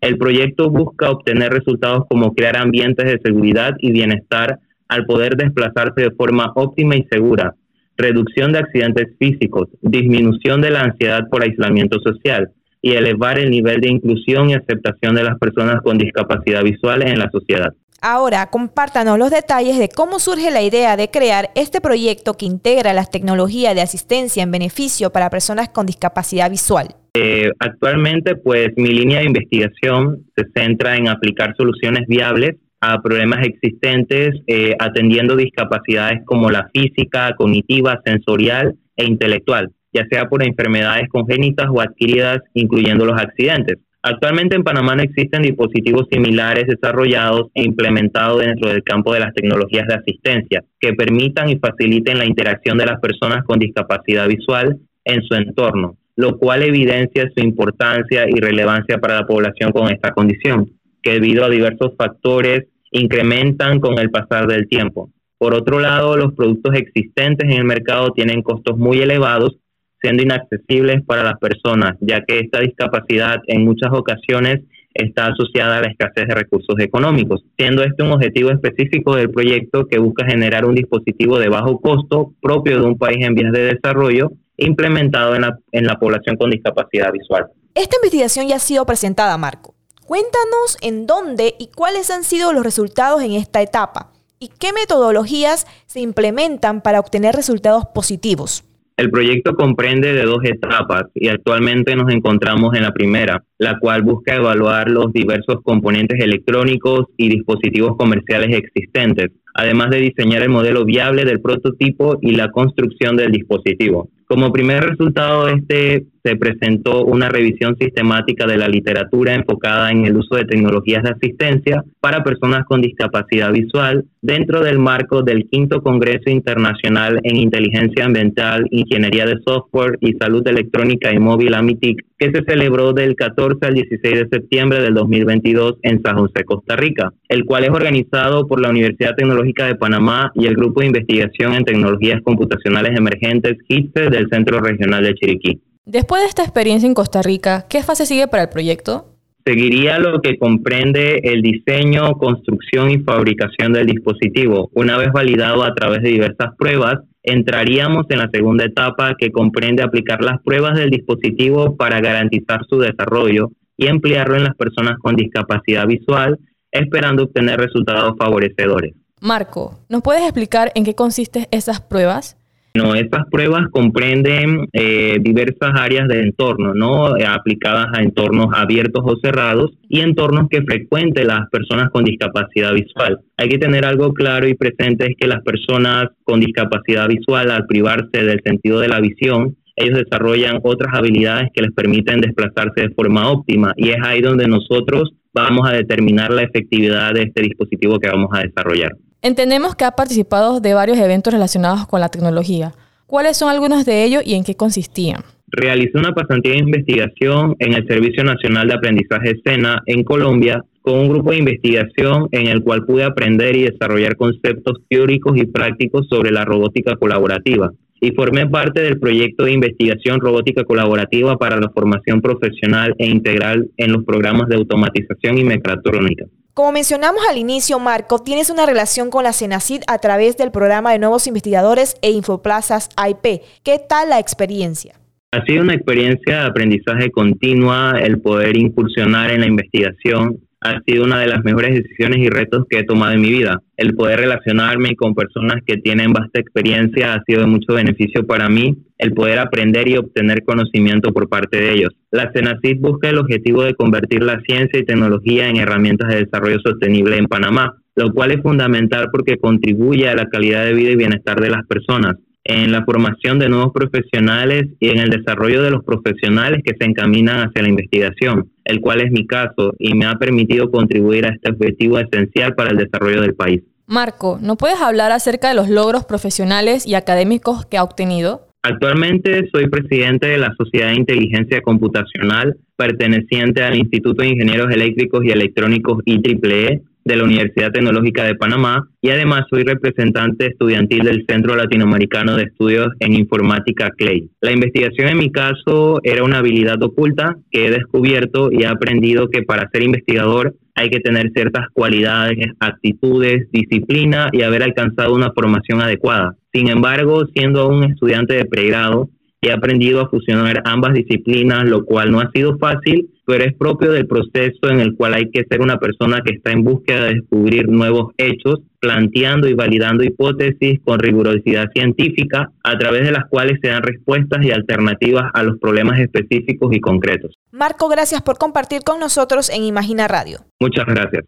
El 0.00 0.18
proyecto 0.18 0.68
busca 0.68 1.10
obtener 1.10 1.52
resultados 1.52 2.04
como 2.08 2.34
crear 2.34 2.56
ambientes 2.56 3.06
de 3.06 3.20
seguridad 3.24 3.74
y 3.78 3.92
bienestar 3.92 4.58
al 4.88 5.06
poder 5.06 5.36
desplazarse 5.36 6.02
de 6.02 6.10
forma 6.10 6.52
óptima 6.54 6.96
y 6.96 7.04
segura, 7.04 7.54
reducción 7.96 8.52
de 8.52 8.58
accidentes 8.58 9.16
físicos, 9.18 9.68
disminución 9.80 10.60
de 10.60 10.70
la 10.70 10.82
ansiedad 10.82 11.28
por 11.30 11.42
aislamiento 11.42 11.98
social, 12.00 12.50
y 12.82 12.94
elevar 12.94 13.38
el 13.38 13.50
nivel 13.50 13.80
de 13.80 13.88
inclusión 13.88 14.50
y 14.50 14.54
aceptación 14.54 15.14
de 15.14 15.22
las 15.22 15.38
personas 15.38 15.80
con 15.82 15.96
discapacidad 15.96 16.64
visual 16.64 17.02
en 17.02 17.18
la 17.18 17.30
sociedad. 17.30 17.72
Ahora, 18.04 18.50
compártanos 18.50 19.16
los 19.16 19.30
detalles 19.30 19.78
de 19.78 19.88
cómo 19.88 20.18
surge 20.18 20.50
la 20.50 20.60
idea 20.60 20.96
de 20.96 21.08
crear 21.08 21.50
este 21.54 21.80
proyecto 21.80 22.34
que 22.34 22.46
integra 22.46 22.92
las 22.92 23.12
tecnologías 23.12 23.76
de 23.76 23.80
asistencia 23.80 24.42
en 24.42 24.50
beneficio 24.50 25.10
para 25.10 25.30
personas 25.30 25.68
con 25.68 25.86
discapacidad 25.86 26.50
visual. 26.50 26.88
Eh, 27.14 27.52
actualmente, 27.60 28.34
pues 28.34 28.70
mi 28.76 28.88
línea 28.88 29.20
de 29.20 29.26
investigación 29.26 30.26
se 30.34 30.46
centra 30.52 30.96
en 30.96 31.08
aplicar 31.08 31.54
soluciones 31.56 32.08
viables 32.08 32.56
a 32.80 33.00
problemas 33.00 33.46
existentes, 33.46 34.30
eh, 34.48 34.74
atendiendo 34.80 35.36
discapacidades 35.36 36.22
como 36.24 36.50
la 36.50 36.68
física, 36.74 37.32
cognitiva, 37.36 38.00
sensorial 38.04 38.74
e 38.96 39.04
intelectual 39.04 39.70
ya 39.92 40.06
sea 40.10 40.28
por 40.28 40.42
enfermedades 40.42 41.08
congénitas 41.08 41.66
o 41.70 41.80
adquiridas, 41.80 42.40
incluyendo 42.54 43.04
los 43.04 43.20
accidentes. 43.20 43.78
Actualmente 44.04 44.56
en 44.56 44.64
Panamá 44.64 44.96
no 44.96 45.02
existen 45.02 45.42
dispositivos 45.42 46.08
similares 46.10 46.66
desarrollados 46.66 47.50
e 47.54 47.62
implementados 47.62 48.40
dentro 48.40 48.68
del 48.68 48.82
campo 48.82 49.14
de 49.14 49.20
las 49.20 49.32
tecnologías 49.32 49.86
de 49.86 49.94
asistencia 49.94 50.64
que 50.80 50.92
permitan 50.94 51.48
y 51.48 51.58
faciliten 51.58 52.18
la 52.18 52.26
interacción 52.26 52.78
de 52.78 52.86
las 52.86 53.00
personas 53.00 53.44
con 53.44 53.60
discapacidad 53.60 54.26
visual 54.26 54.80
en 55.04 55.22
su 55.22 55.34
entorno, 55.34 55.96
lo 56.16 56.36
cual 56.36 56.64
evidencia 56.64 57.30
su 57.32 57.44
importancia 57.44 58.24
y 58.28 58.40
relevancia 58.40 58.98
para 58.98 59.20
la 59.20 59.26
población 59.26 59.70
con 59.70 59.88
esta 59.88 60.10
condición, 60.10 60.72
que 61.00 61.12
debido 61.12 61.44
a 61.44 61.50
diversos 61.50 61.92
factores 61.96 62.66
incrementan 62.90 63.78
con 63.78 64.00
el 64.00 64.10
pasar 64.10 64.48
del 64.48 64.68
tiempo. 64.68 65.10
Por 65.38 65.54
otro 65.54 65.78
lado, 65.78 66.16
los 66.16 66.34
productos 66.34 66.74
existentes 66.74 67.48
en 67.48 67.58
el 67.58 67.64
mercado 67.64 68.10
tienen 68.10 68.42
costos 68.42 68.78
muy 68.78 69.00
elevados 69.00 69.58
siendo 70.02 70.22
inaccesibles 70.22 71.02
para 71.06 71.22
las 71.22 71.38
personas, 71.38 71.96
ya 72.00 72.22
que 72.26 72.40
esta 72.40 72.60
discapacidad 72.60 73.40
en 73.46 73.64
muchas 73.64 73.92
ocasiones 73.92 74.60
está 74.94 75.28
asociada 75.28 75.78
a 75.78 75.80
la 75.80 75.88
escasez 75.88 76.28
de 76.28 76.34
recursos 76.34 76.76
económicos, 76.80 77.44
siendo 77.56 77.82
este 77.82 78.02
un 78.02 78.12
objetivo 78.12 78.50
específico 78.50 79.14
del 79.14 79.30
proyecto 79.30 79.86
que 79.86 79.98
busca 79.98 80.26
generar 80.26 80.64
un 80.66 80.74
dispositivo 80.74 81.38
de 81.38 81.48
bajo 81.48 81.80
costo 81.80 82.32
propio 82.42 82.80
de 82.80 82.86
un 82.86 82.98
país 82.98 83.24
en 83.24 83.34
vías 83.34 83.52
de 83.52 83.74
desarrollo 83.74 84.32
implementado 84.58 85.34
en 85.34 85.42
la, 85.42 85.58
en 85.72 85.86
la 85.86 85.98
población 85.98 86.36
con 86.36 86.50
discapacidad 86.50 87.10
visual. 87.12 87.46
Esta 87.74 87.96
investigación 87.96 88.48
ya 88.48 88.56
ha 88.56 88.58
sido 88.58 88.84
presentada, 88.84 89.36
Marco. 89.38 89.74
Cuéntanos 90.04 90.76
en 90.82 91.06
dónde 91.06 91.54
y 91.58 91.68
cuáles 91.68 92.10
han 92.10 92.22
sido 92.22 92.52
los 92.52 92.64
resultados 92.64 93.22
en 93.22 93.32
esta 93.32 93.62
etapa 93.62 94.12
y 94.38 94.48
qué 94.48 94.72
metodologías 94.72 95.66
se 95.86 96.00
implementan 96.00 96.82
para 96.82 97.00
obtener 97.00 97.34
resultados 97.34 97.84
positivos. 97.94 98.64
El 99.02 99.10
proyecto 99.10 99.56
comprende 99.56 100.12
de 100.12 100.22
dos 100.22 100.44
etapas 100.44 101.06
y 101.12 101.26
actualmente 101.26 101.96
nos 101.96 102.14
encontramos 102.14 102.76
en 102.76 102.82
la 102.82 102.92
primera, 102.92 103.42
la 103.58 103.80
cual 103.80 104.02
busca 104.02 104.36
evaluar 104.36 104.88
los 104.88 105.12
diversos 105.12 105.56
componentes 105.64 106.20
electrónicos 106.20 107.06
y 107.16 107.28
dispositivos 107.28 107.96
comerciales 107.96 108.56
existentes, 108.56 109.32
además 109.54 109.90
de 109.90 109.98
diseñar 109.98 110.42
el 110.42 110.50
modelo 110.50 110.84
viable 110.84 111.24
del 111.24 111.40
prototipo 111.40 112.20
y 112.22 112.36
la 112.36 112.52
construcción 112.52 113.16
del 113.16 113.32
dispositivo. 113.32 114.08
Como 114.32 114.50
primer 114.50 114.82
resultado 114.82 115.44
de 115.44 115.52
este 115.56 116.06
se 116.24 116.36
presentó 116.36 117.04
una 117.04 117.28
revisión 117.28 117.76
sistemática 117.78 118.46
de 118.46 118.56
la 118.56 118.68
literatura 118.68 119.34
enfocada 119.34 119.90
en 119.90 120.06
el 120.06 120.16
uso 120.16 120.36
de 120.36 120.44
tecnologías 120.44 121.02
de 121.02 121.10
asistencia 121.10 121.84
para 122.00 122.22
personas 122.22 122.64
con 122.64 122.80
discapacidad 122.80 123.52
visual 123.52 124.04
dentro 124.20 124.62
del 124.62 124.78
marco 124.78 125.22
del 125.22 125.48
quinto 125.50 125.82
Congreso 125.82 126.30
Internacional 126.30 127.18
en 127.24 127.36
Inteligencia 127.36 128.04
Ambiental, 128.04 128.66
Ingeniería 128.70 129.26
de 129.26 129.40
Software 129.44 129.98
y 130.00 130.12
Salud 130.12 130.46
Electrónica 130.46 131.12
y 131.12 131.18
Móvil 131.18 131.54
AMITIC, 131.54 132.04
que 132.18 132.30
se 132.30 132.44
celebró 132.44 132.92
del 132.92 133.16
14 133.16 133.66
al 133.66 133.74
16 133.74 134.00
de 134.00 134.28
septiembre 134.28 134.80
del 134.80 134.94
2022 134.94 135.78
en 135.82 136.00
San 136.02 136.18
José, 136.18 136.44
Costa 136.44 136.76
Rica, 136.76 137.12
el 137.28 137.44
cual 137.44 137.64
es 137.64 137.70
organizado 137.70 138.46
por 138.46 138.60
la 138.60 138.70
Universidad 138.70 139.16
Tecnológica 139.16 139.66
de 139.66 139.74
Panamá 139.74 140.30
y 140.36 140.46
el 140.46 140.54
Grupo 140.54 140.80
de 140.80 140.86
Investigación 140.86 141.54
en 141.54 141.64
Tecnologías 141.64 142.22
Computacionales 142.22 142.96
Emergentes 142.96 143.56
GITSE 143.66 144.08
del 144.08 144.21
Centro 144.28 144.60
Regional 144.60 145.04
de 145.04 145.14
Chiriquí. 145.14 145.60
Después 145.84 146.22
de 146.22 146.28
esta 146.28 146.42
experiencia 146.42 146.86
en 146.86 146.94
Costa 146.94 147.22
Rica, 147.22 147.66
¿qué 147.68 147.82
fase 147.82 148.06
sigue 148.06 148.28
para 148.28 148.44
el 148.44 148.48
proyecto? 148.48 149.12
Seguiría 149.44 149.98
lo 149.98 150.20
que 150.20 150.38
comprende 150.38 151.20
el 151.24 151.42
diseño, 151.42 152.12
construcción 152.12 152.90
y 152.90 152.98
fabricación 152.98 153.72
del 153.72 153.86
dispositivo. 153.86 154.70
Una 154.74 154.96
vez 154.96 155.10
validado 155.12 155.64
a 155.64 155.74
través 155.74 156.02
de 156.02 156.10
diversas 156.10 156.54
pruebas, 156.56 157.00
entraríamos 157.24 158.06
en 158.10 158.18
la 158.18 158.30
segunda 158.32 158.64
etapa 158.64 159.16
que 159.18 159.32
comprende 159.32 159.82
aplicar 159.82 160.22
las 160.22 160.40
pruebas 160.42 160.78
del 160.78 160.90
dispositivo 160.90 161.76
para 161.76 162.00
garantizar 162.00 162.60
su 162.68 162.78
desarrollo 162.78 163.50
y 163.76 163.88
emplearlo 163.88 164.36
en 164.36 164.44
las 164.44 164.54
personas 164.54 164.98
con 165.00 165.16
discapacidad 165.16 165.88
visual, 165.88 166.38
esperando 166.70 167.24
obtener 167.24 167.58
resultados 167.58 168.14
favorecedores. 168.16 168.94
Marco, 169.20 169.80
¿nos 169.88 170.02
puedes 170.02 170.22
explicar 170.22 170.70
en 170.74 170.84
qué 170.84 170.94
consisten 170.94 171.46
esas 171.50 171.80
pruebas? 171.80 172.36
No, 172.74 172.94
estas 172.94 173.26
pruebas 173.30 173.68
comprenden 173.70 174.66
eh, 174.72 175.18
diversas 175.20 175.72
áreas 175.74 176.08
de 176.08 176.22
entorno, 176.22 176.72
¿no? 176.74 177.18
Eh, 177.18 177.26
aplicadas 177.26 177.88
a 177.92 178.02
entornos 178.02 178.46
abiertos 178.54 179.02
o 179.04 179.16
cerrados 179.22 179.72
y 179.90 180.00
entornos 180.00 180.48
que 180.48 180.62
frecuenten 180.62 181.26
las 181.26 181.50
personas 181.50 181.90
con 181.90 182.04
discapacidad 182.04 182.72
visual. 182.72 183.20
Hay 183.36 183.50
que 183.50 183.58
tener 183.58 183.84
algo 183.84 184.14
claro 184.14 184.48
y 184.48 184.54
presente 184.54 185.10
es 185.10 185.16
que 185.18 185.26
las 185.26 185.42
personas 185.42 186.06
con 186.24 186.40
discapacidad 186.40 187.08
visual, 187.08 187.50
al 187.50 187.66
privarse 187.66 188.24
del 188.24 188.40
sentido 188.42 188.80
de 188.80 188.88
la 188.88 189.00
visión, 189.00 189.54
ellos 189.76 189.98
desarrollan 189.98 190.60
otras 190.62 190.94
habilidades 190.94 191.50
que 191.54 191.62
les 191.62 191.72
permiten 191.72 192.20
desplazarse 192.20 192.88
de 192.88 192.94
forma 192.94 193.30
óptima 193.30 193.74
y 193.76 193.90
es 193.90 193.98
ahí 194.02 194.22
donde 194.22 194.46
nosotros 194.46 195.12
vamos 195.34 195.68
a 195.68 195.74
determinar 195.74 196.30
la 196.30 196.42
efectividad 196.42 197.12
de 197.12 197.24
este 197.24 197.42
dispositivo 197.42 197.98
que 197.98 198.08
vamos 198.08 198.30
a 198.32 198.40
desarrollar. 198.40 198.92
Entendemos 199.24 199.76
que 199.76 199.84
ha 199.84 199.92
participado 199.92 200.58
de 200.58 200.74
varios 200.74 200.98
eventos 200.98 201.32
relacionados 201.32 201.86
con 201.86 202.00
la 202.00 202.08
tecnología. 202.08 202.72
¿Cuáles 203.06 203.36
son 203.36 203.50
algunos 203.50 203.86
de 203.86 204.02
ellos 204.02 204.22
y 204.26 204.34
en 204.34 204.42
qué 204.42 204.56
consistían? 204.56 205.22
Realicé 205.46 205.96
una 205.96 206.12
pasantía 206.12 206.54
de 206.54 206.58
investigación 206.58 207.54
en 207.60 207.74
el 207.74 207.86
Servicio 207.86 208.24
Nacional 208.24 208.66
de 208.66 208.74
Aprendizaje 208.74 209.40
SENA 209.44 209.80
en 209.86 210.02
Colombia 210.02 210.64
con 210.80 210.98
un 210.98 211.08
grupo 211.08 211.30
de 211.30 211.38
investigación 211.38 212.26
en 212.32 212.48
el 212.48 212.64
cual 212.64 212.84
pude 212.84 213.04
aprender 213.04 213.54
y 213.54 213.62
desarrollar 213.62 214.16
conceptos 214.16 214.78
teóricos 214.88 215.36
y 215.36 215.46
prácticos 215.46 216.08
sobre 216.08 216.32
la 216.32 216.44
robótica 216.44 216.96
colaborativa 216.96 217.70
y 218.00 218.10
formé 218.10 218.48
parte 218.48 218.80
del 218.80 218.98
proyecto 218.98 219.44
de 219.44 219.52
investigación 219.52 220.18
robótica 220.18 220.64
colaborativa 220.64 221.36
para 221.36 221.60
la 221.60 221.70
formación 221.70 222.20
profesional 222.20 222.96
e 222.98 223.06
integral 223.06 223.70
en 223.76 223.92
los 223.92 224.02
programas 224.04 224.48
de 224.48 224.56
automatización 224.56 225.38
y 225.38 225.44
mecatrónica. 225.44 226.24
Como 226.54 226.70
mencionamos 226.70 227.22
al 227.30 227.38
inicio, 227.38 227.78
Marco, 227.78 228.18
tienes 228.18 228.50
una 228.50 228.66
relación 228.66 229.08
con 229.08 229.24
la 229.24 229.32
CENACID 229.32 229.84
a 229.86 229.96
través 229.96 230.36
del 230.36 230.50
programa 230.50 230.92
de 230.92 230.98
nuevos 230.98 231.26
investigadores 231.26 231.96
e 232.02 232.10
Infoplazas 232.10 232.90
IP. 232.98 233.40
¿Qué 233.64 233.78
tal 233.78 234.10
la 234.10 234.18
experiencia? 234.18 234.92
Ha 235.30 235.42
sido 235.46 235.62
una 235.62 235.72
experiencia 235.72 236.40
de 236.40 236.46
aprendizaje 236.46 237.10
continua 237.10 237.94
el 237.98 238.20
poder 238.20 238.58
incursionar 238.58 239.30
en 239.30 239.40
la 239.40 239.46
investigación 239.46 240.40
ha 240.62 240.80
sido 240.86 241.04
una 241.04 241.18
de 241.18 241.26
las 241.26 241.42
mejores 241.42 241.74
decisiones 241.74 242.18
y 242.18 242.28
retos 242.28 242.64
que 242.68 242.78
he 242.78 242.84
tomado 242.84 243.12
en 243.12 243.20
mi 243.20 243.30
vida. 243.30 243.60
El 243.76 243.94
poder 243.94 244.20
relacionarme 244.20 244.94
con 244.94 245.14
personas 245.14 245.56
que 245.66 245.76
tienen 245.76 246.12
vasta 246.12 246.40
experiencia 246.40 247.14
ha 247.14 247.22
sido 247.24 247.40
de 247.40 247.46
mucho 247.46 247.74
beneficio 247.74 248.24
para 248.26 248.48
mí, 248.48 248.76
el 249.02 249.14
poder 249.14 249.40
aprender 249.40 249.88
y 249.88 249.96
obtener 249.96 250.44
conocimiento 250.44 251.12
por 251.12 251.28
parte 251.28 251.56
de 251.58 251.72
ellos. 251.72 251.92
La 252.12 252.30
CENACID 252.32 252.78
busca 252.78 253.10
el 253.10 253.18
objetivo 253.18 253.64
de 253.64 253.74
convertir 253.74 254.22
la 254.22 254.40
ciencia 254.46 254.78
y 254.78 254.84
tecnología 254.84 255.48
en 255.48 255.56
herramientas 255.56 256.08
de 256.08 256.24
desarrollo 256.24 256.60
sostenible 256.60 257.16
en 257.16 257.26
Panamá, 257.26 257.78
lo 257.96 258.12
cual 258.12 258.30
es 258.30 258.40
fundamental 258.42 259.08
porque 259.10 259.38
contribuye 259.38 260.08
a 260.08 260.14
la 260.14 260.26
calidad 260.26 260.64
de 260.64 260.74
vida 260.74 260.90
y 260.90 260.96
bienestar 260.96 261.40
de 261.40 261.50
las 261.50 261.66
personas 261.66 262.14
en 262.44 262.70
la 262.70 262.84
formación 262.84 263.40
de 263.40 263.48
nuevos 263.48 263.72
profesionales 263.72 264.66
y 264.78 264.90
en 264.90 264.98
el 264.98 265.10
desarrollo 265.10 265.62
de 265.62 265.70
los 265.70 265.84
profesionales 265.84 266.62
que 266.64 266.74
se 266.78 266.88
encaminan 266.88 267.48
hacia 267.48 267.62
la 267.62 267.68
investigación, 267.68 268.50
el 268.64 268.80
cual 268.80 269.00
es 269.00 269.10
mi 269.10 269.26
caso 269.26 269.74
y 269.78 269.94
me 269.94 270.06
ha 270.06 270.14
permitido 270.14 270.70
contribuir 270.70 271.26
a 271.26 271.30
este 271.30 271.50
objetivo 271.50 271.98
esencial 271.98 272.54
para 272.54 272.70
el 272.70 272.78
desarrollo 272.78 273.20
del 273.20 273.34
país. 273.34 273.62
Marco, 273.86 274.38
¿no 274.40 274.56
puedes 274.56 274.80
hablar 274.80 275.10
acerca 275.10 275.48
de 275.48 275.54
los 275.54 275.68
logros 275.68 276.04
profesionales 276.04 276.86
y 276.86 276.94
académicos 276.94 277.66
que 277.66 277.78
ha 277.78 277.84
obtenido? 277.84 278.51
Actualmente 278.64 279.48
soy 279.52 279.68
presidente 279.68 280.28
de 280.28 280.38
la 280.38 280.54
Sociedad 280.56 280.90
de 280.90 280.94
Inteligencia 280.94 281.60
Computacional, 281.62 282.56
perteneciente 282.76 283.60
al 283.64 283.76
Instituto 283.76 284.22
de 284.22 284.28
Ingenieros 284.28 284.72
Eléctricos 284.72 285.24
y 285.24 285.30
Electrónicos 285.30 285.98
IEEE, 286.04 286.80
de 287.04 287.16
la 287.16 287.24
Universidad 287.24 287.72
Tecnológica 287.72 288.24
de 288.24 288.36
Panamá 288.36 288.88
y 289.00 289.10
además 289.10 289.42
soy 289.50 289.64
representante 289.64 290.46
estudiantil 290.46 291.02
del 291.02 291.24
Centro 291.28 291.56
Latinoamericano 291.56 292.36
de 292.36 292.44
Estudios 292.44 292.88
en 293.00 293.14
Informática 293.14 293.90
CLEI. 293.96 294.30
La 294.40 294.52
investigación 294.52 295.08
en 295.08 295.18
mi 295.18 295.32
caso 295.32 295.98
era 296.04 296.22
una 296.22 296.38
habilidad 296.38 296.80
oculta 296.82 297.36
que 297.50 297.66
he 297.66 297.70
descubierto 297.70 298.50
y 298.52 298.62
he 298.62 298.66
aprendido 298.66 299.28
que 299.28 299.42
para 299.42 299.68
ser 299.70 299.82
investigador 299.82 300.54
hay 300.74 300.88
que 300.88 301.00
tener 301.00 301.30
ciertas 301.34 301.66
cualidades, 301.72 302.38
actitudes, 302.60 303.50
disciplina 303.50 304.28
y 304.32 304.42
haber 304.42 304.62
alcanzado 304.62 305.14
una 305.14 305.32
formación 305.32 305.82
adecuada. 305.82 306.36
Sin 306.52 306.68
embargo, 306.68 307.26
siendo 307.34 307.68
un 307.68 307.84
estudiante 307.84 308.34
de 308.34 308.44
pregrado, 308.44 309.08
he 309.42 309.52
aprendido 309.52 310.00
a 310.00 310.08
fusionar 310.08 310.62
ambas 310.64 310.94
disciplinas, 310.94 311.64
lo 311.64 311.84
cual 311.84 312.12
no 312.12 312.20
ha 312.20 312.30
sido 312.30 312.56
fácil, 312.58 313.10
pero 313.26 313.44
es 313.44 313.54
propio 313.54 313.90
del 313.90 314.06
proceso 314.06 314.68
en 314.68 314.80
el 314.80 314.94
cual 314.96 315.14
hay 315.14 315.30
que 315.30 315.44
ser 315.50 315.60
una 315.60 315.78
persona 315.78 316.22
que 316.24 316.34
está 316.34 316.52
en 316.52 316.62
búsqueda 316.62 317.04
de 317.04 317.14
descubrir 317.14 317.68
nuevos 317.68 318.12
hechos, 318.18 318.60
planteando 318.78 319.48
y 319.48 319.54
validando 319.54 320.04
hipótesis 320.04 320.80
con 320.84 321.00
rigurosidad 321.00 321.66
científica, 321.74 322.52
a 322.62 322.78
través 322.78 323.04
de 323.04 323.12
las 323.12 323.28
cuales 323.28 323.58
se 323.60 323.68
dan 323.68 323.82
respuestas 323.82 324.44
y 324.44 324.52
alternativas 324.52 325.30
a 325.34 325.42
los 325.42 325.58
problemas 325.58 325.98
específicos 325.98 326.72
y 326.72 326.80
concretos. 326.80 327.34
Marco, 327.50 327.88
gracias 327.88 328.22
por 328.22 328.38
compartir 328.38 328.82
con 328.82 329.00
nosotros 329.00 329.50
en 329.50 329.64
Imagina 329.64 330.06
Radio. 330.06 330.38
Muchas 330.60 330.86
gracias. 330.86 331.24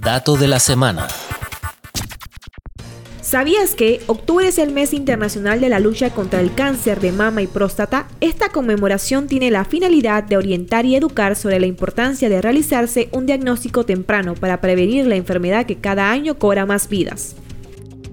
Dato 0.00 0.36
de 0.36 0.48
la 0.48 0.58
semana. 0.58 1.06
¿Sabías 3.28 3.74
que 3.74 4.00
octubre 4.06 4.48
es 4.48 4.56
el 4.56 4.72
mes 4.72 4.94
internacional 4.94 5.60
de 5.60 5.68
la 5.68 5.80
lucha 5.80 6.08
contra 6.08 6.40
el 6.40 6.54
cáncer 6.54 6.98
de 6.98 7.12
mama 7.12 7.42
y 7.42 7.46
próstata? 7.46 8.08
Esta 8.22 8.48
conmemoración 8.48 9.26
tiene 9.26 9.50
la 9.50 9.66
finalidad 9.66 10.24
de 10.24 10.38
orientar 10.38 10.86
y 10.86 10.96
educar 10.96 11.36
sobre 11.36 11.60
la 11.60 11.66
importancia 11.66 12.30
de 12.30 12.40
realizarse 12.40 13.10
un 13.12 13.26
diagnóstico 13.26 13.84
temprano 13.84 14.32
para 14.32 14.62
prevenir 14.62 15.06
la 15.06 15.16
enfermedad 15.16 15.66
que 15.66 15.76
cada 15.76 16.10
año 16.10 16.38
cobra 16.38 16.64
más 16.64 16.88
vidas. 16.88 17.36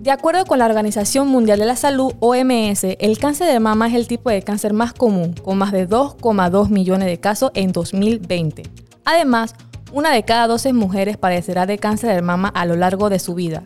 De 0.01 0.12
acuerdo 0.12 0.43
con 0.43 0.60
la 0.60 0.65
Organización 0.65 1.30
Mundial 1.30 1.60
de 1.60 1.65
la 1.65 1.78
Salud, 1.78 2.12
OMS, 2.19 2.84
el 2.84 3.17
cáncer 3.17 3.47
de 3.47 3.62
mama 3.62 3.88
es 3.88 3.93
el 3.93 4.10
tipo 4.10 4.30
de 4.30 4.41
cáncer 4.41 4.73
más 4.73 4.91
común, 4.91 5.34
con 5.34 5.58
más 5.58 5.71
de 5.71 5.88
2,2 5.88 6.67
millones 6.67 7.08
de 7.08 7.21
casos 7.21 7.51
en 7.54 7.71
2020. 7.71 8.63
Además, 9.06 9.56
una 9.93 10.12
de 10.12 10.23
cada 10.23 10.47
12 10.47 10.73
mujeres 10.73 11.15
padecerá 11.15 11.65
de 11.65 11.78
cáncer 11.78 12.13
de 12.13 12.21
mama 12.21 12.49
a 12.49 12.65
lo 12.65 12.75
largo 12.75 13.10
de 13.10 13.19
su 13.19 13.34
vida 13.34 13.63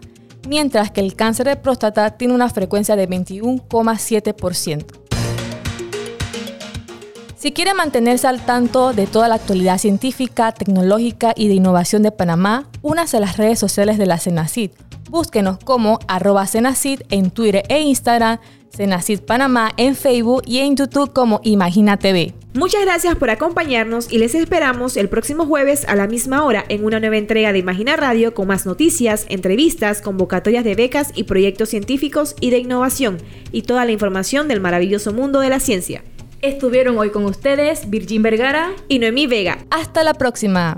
mientras 0.47 0.91
que 0.91 1.01
el 1.01 1.15
cáncer 1.15 1.47
de 1.47 1.55
próstata 1.55 2.11
tiene 2.11 2.33
una 2.33 2.49
frecuencia 2.49 2.95
de 2.95 3.07
21,7%. 3.09 4.85
Si 7.39 7.53
quiere 7.53 7.73
mantenerse 7.73 8.27
al 8.27 8.41
tanto 8.45 8.91
de 8.91 9.07
toda 9.07 9.29
la 9.29 9.35
actualidad 9.35 9.77
científica, 9.77 10.51
tecnológica 10.51 11.33
y 11.35 11.47
de 11.47 11.53
innovación 11.53 12.03
de 12.03 12.11
Panamá, 12.11 12.67
únase 12.81 13.15
a 13.15 13.21
las 13.21 13.37
redes 13.37 13.57
sociales 13.57 13.97
de 13.97 14.05
la 14.05 14.17
CENACID. 14.17 14.71
Búsquenos 15.09 15.57
como 15.63 15.99
arroba 16.07 16.45
CENACID 16.45 17.01
en 17.09 17.31
Twitter 17.31 17.63
e 17.67 17.81
Instagram, 17.81 18.37
CENACID 18.75 19.21
Panamá 19.21 19.71
en 19.77 19.95
Facebook 19.95 20.43
y 20.45 20.59
en 20.59 20.75
YouTube 20.75 21.11
como 21.13 21.41
Imagina 21.43 21.97
TV. 21.97 22.35
Muchas 22.53 22.81
gracias 22.81 23.15
por 23.15 23.29
acompañarnos 23.29 24.11
y 24.11 24.19
les 24.19 24.35
esperamos 24.35 24.97
el 24.97 25.09
próximo 25.09 25.45
jueves 25.45 25.85
a 25.87 25.95
la 25.95 26.07
misma 26.07 26.43
hora 26.43 26.63
en 26.69 26.85
una 26.85 26.99
nueva 26.99 27.17
entrega 27.17 27.51
de 27.51 27.59
Imagina 27.59 27.95
Radio 27.95 28.33
con 28.33 28.47
más 28.47 28.65
noticias, 28.65 29.25
entrevistas, 29.29 30.01
convocatorias 30.01 30.63
de 30.63 30.75
becas 30.75 31.11
y 31.15 31.23
proyectos 31.23 31.69
científicos 31.69 32.35
y 32.39 32.51
de 32.51 32.59
innovación 32.59 33.17
y 33.51 33.63
toda 33.63 33.85
la 33.85 33.91
información 33.91 34.47
del 34.47 34.61
maravilloso 34.61 35.13
mundo 35.13 35.39
de 35.39 35.49
la 35.49 35.59
ciencia. 35.59 36.03
Estuvieron 36.41 36.97
hoy 36.97 37.09
con 37.09 37.25
ustedes 37.25 37.89
Virgin 37.89 38.21
Vergara 38.21 38.71
y 38.87 38.99
Noemí 38.99 39.27
Vega. 39.27 39.57
Hasta 39.71 40.03
la 40.03 40.13
próxima. 40.13 40.77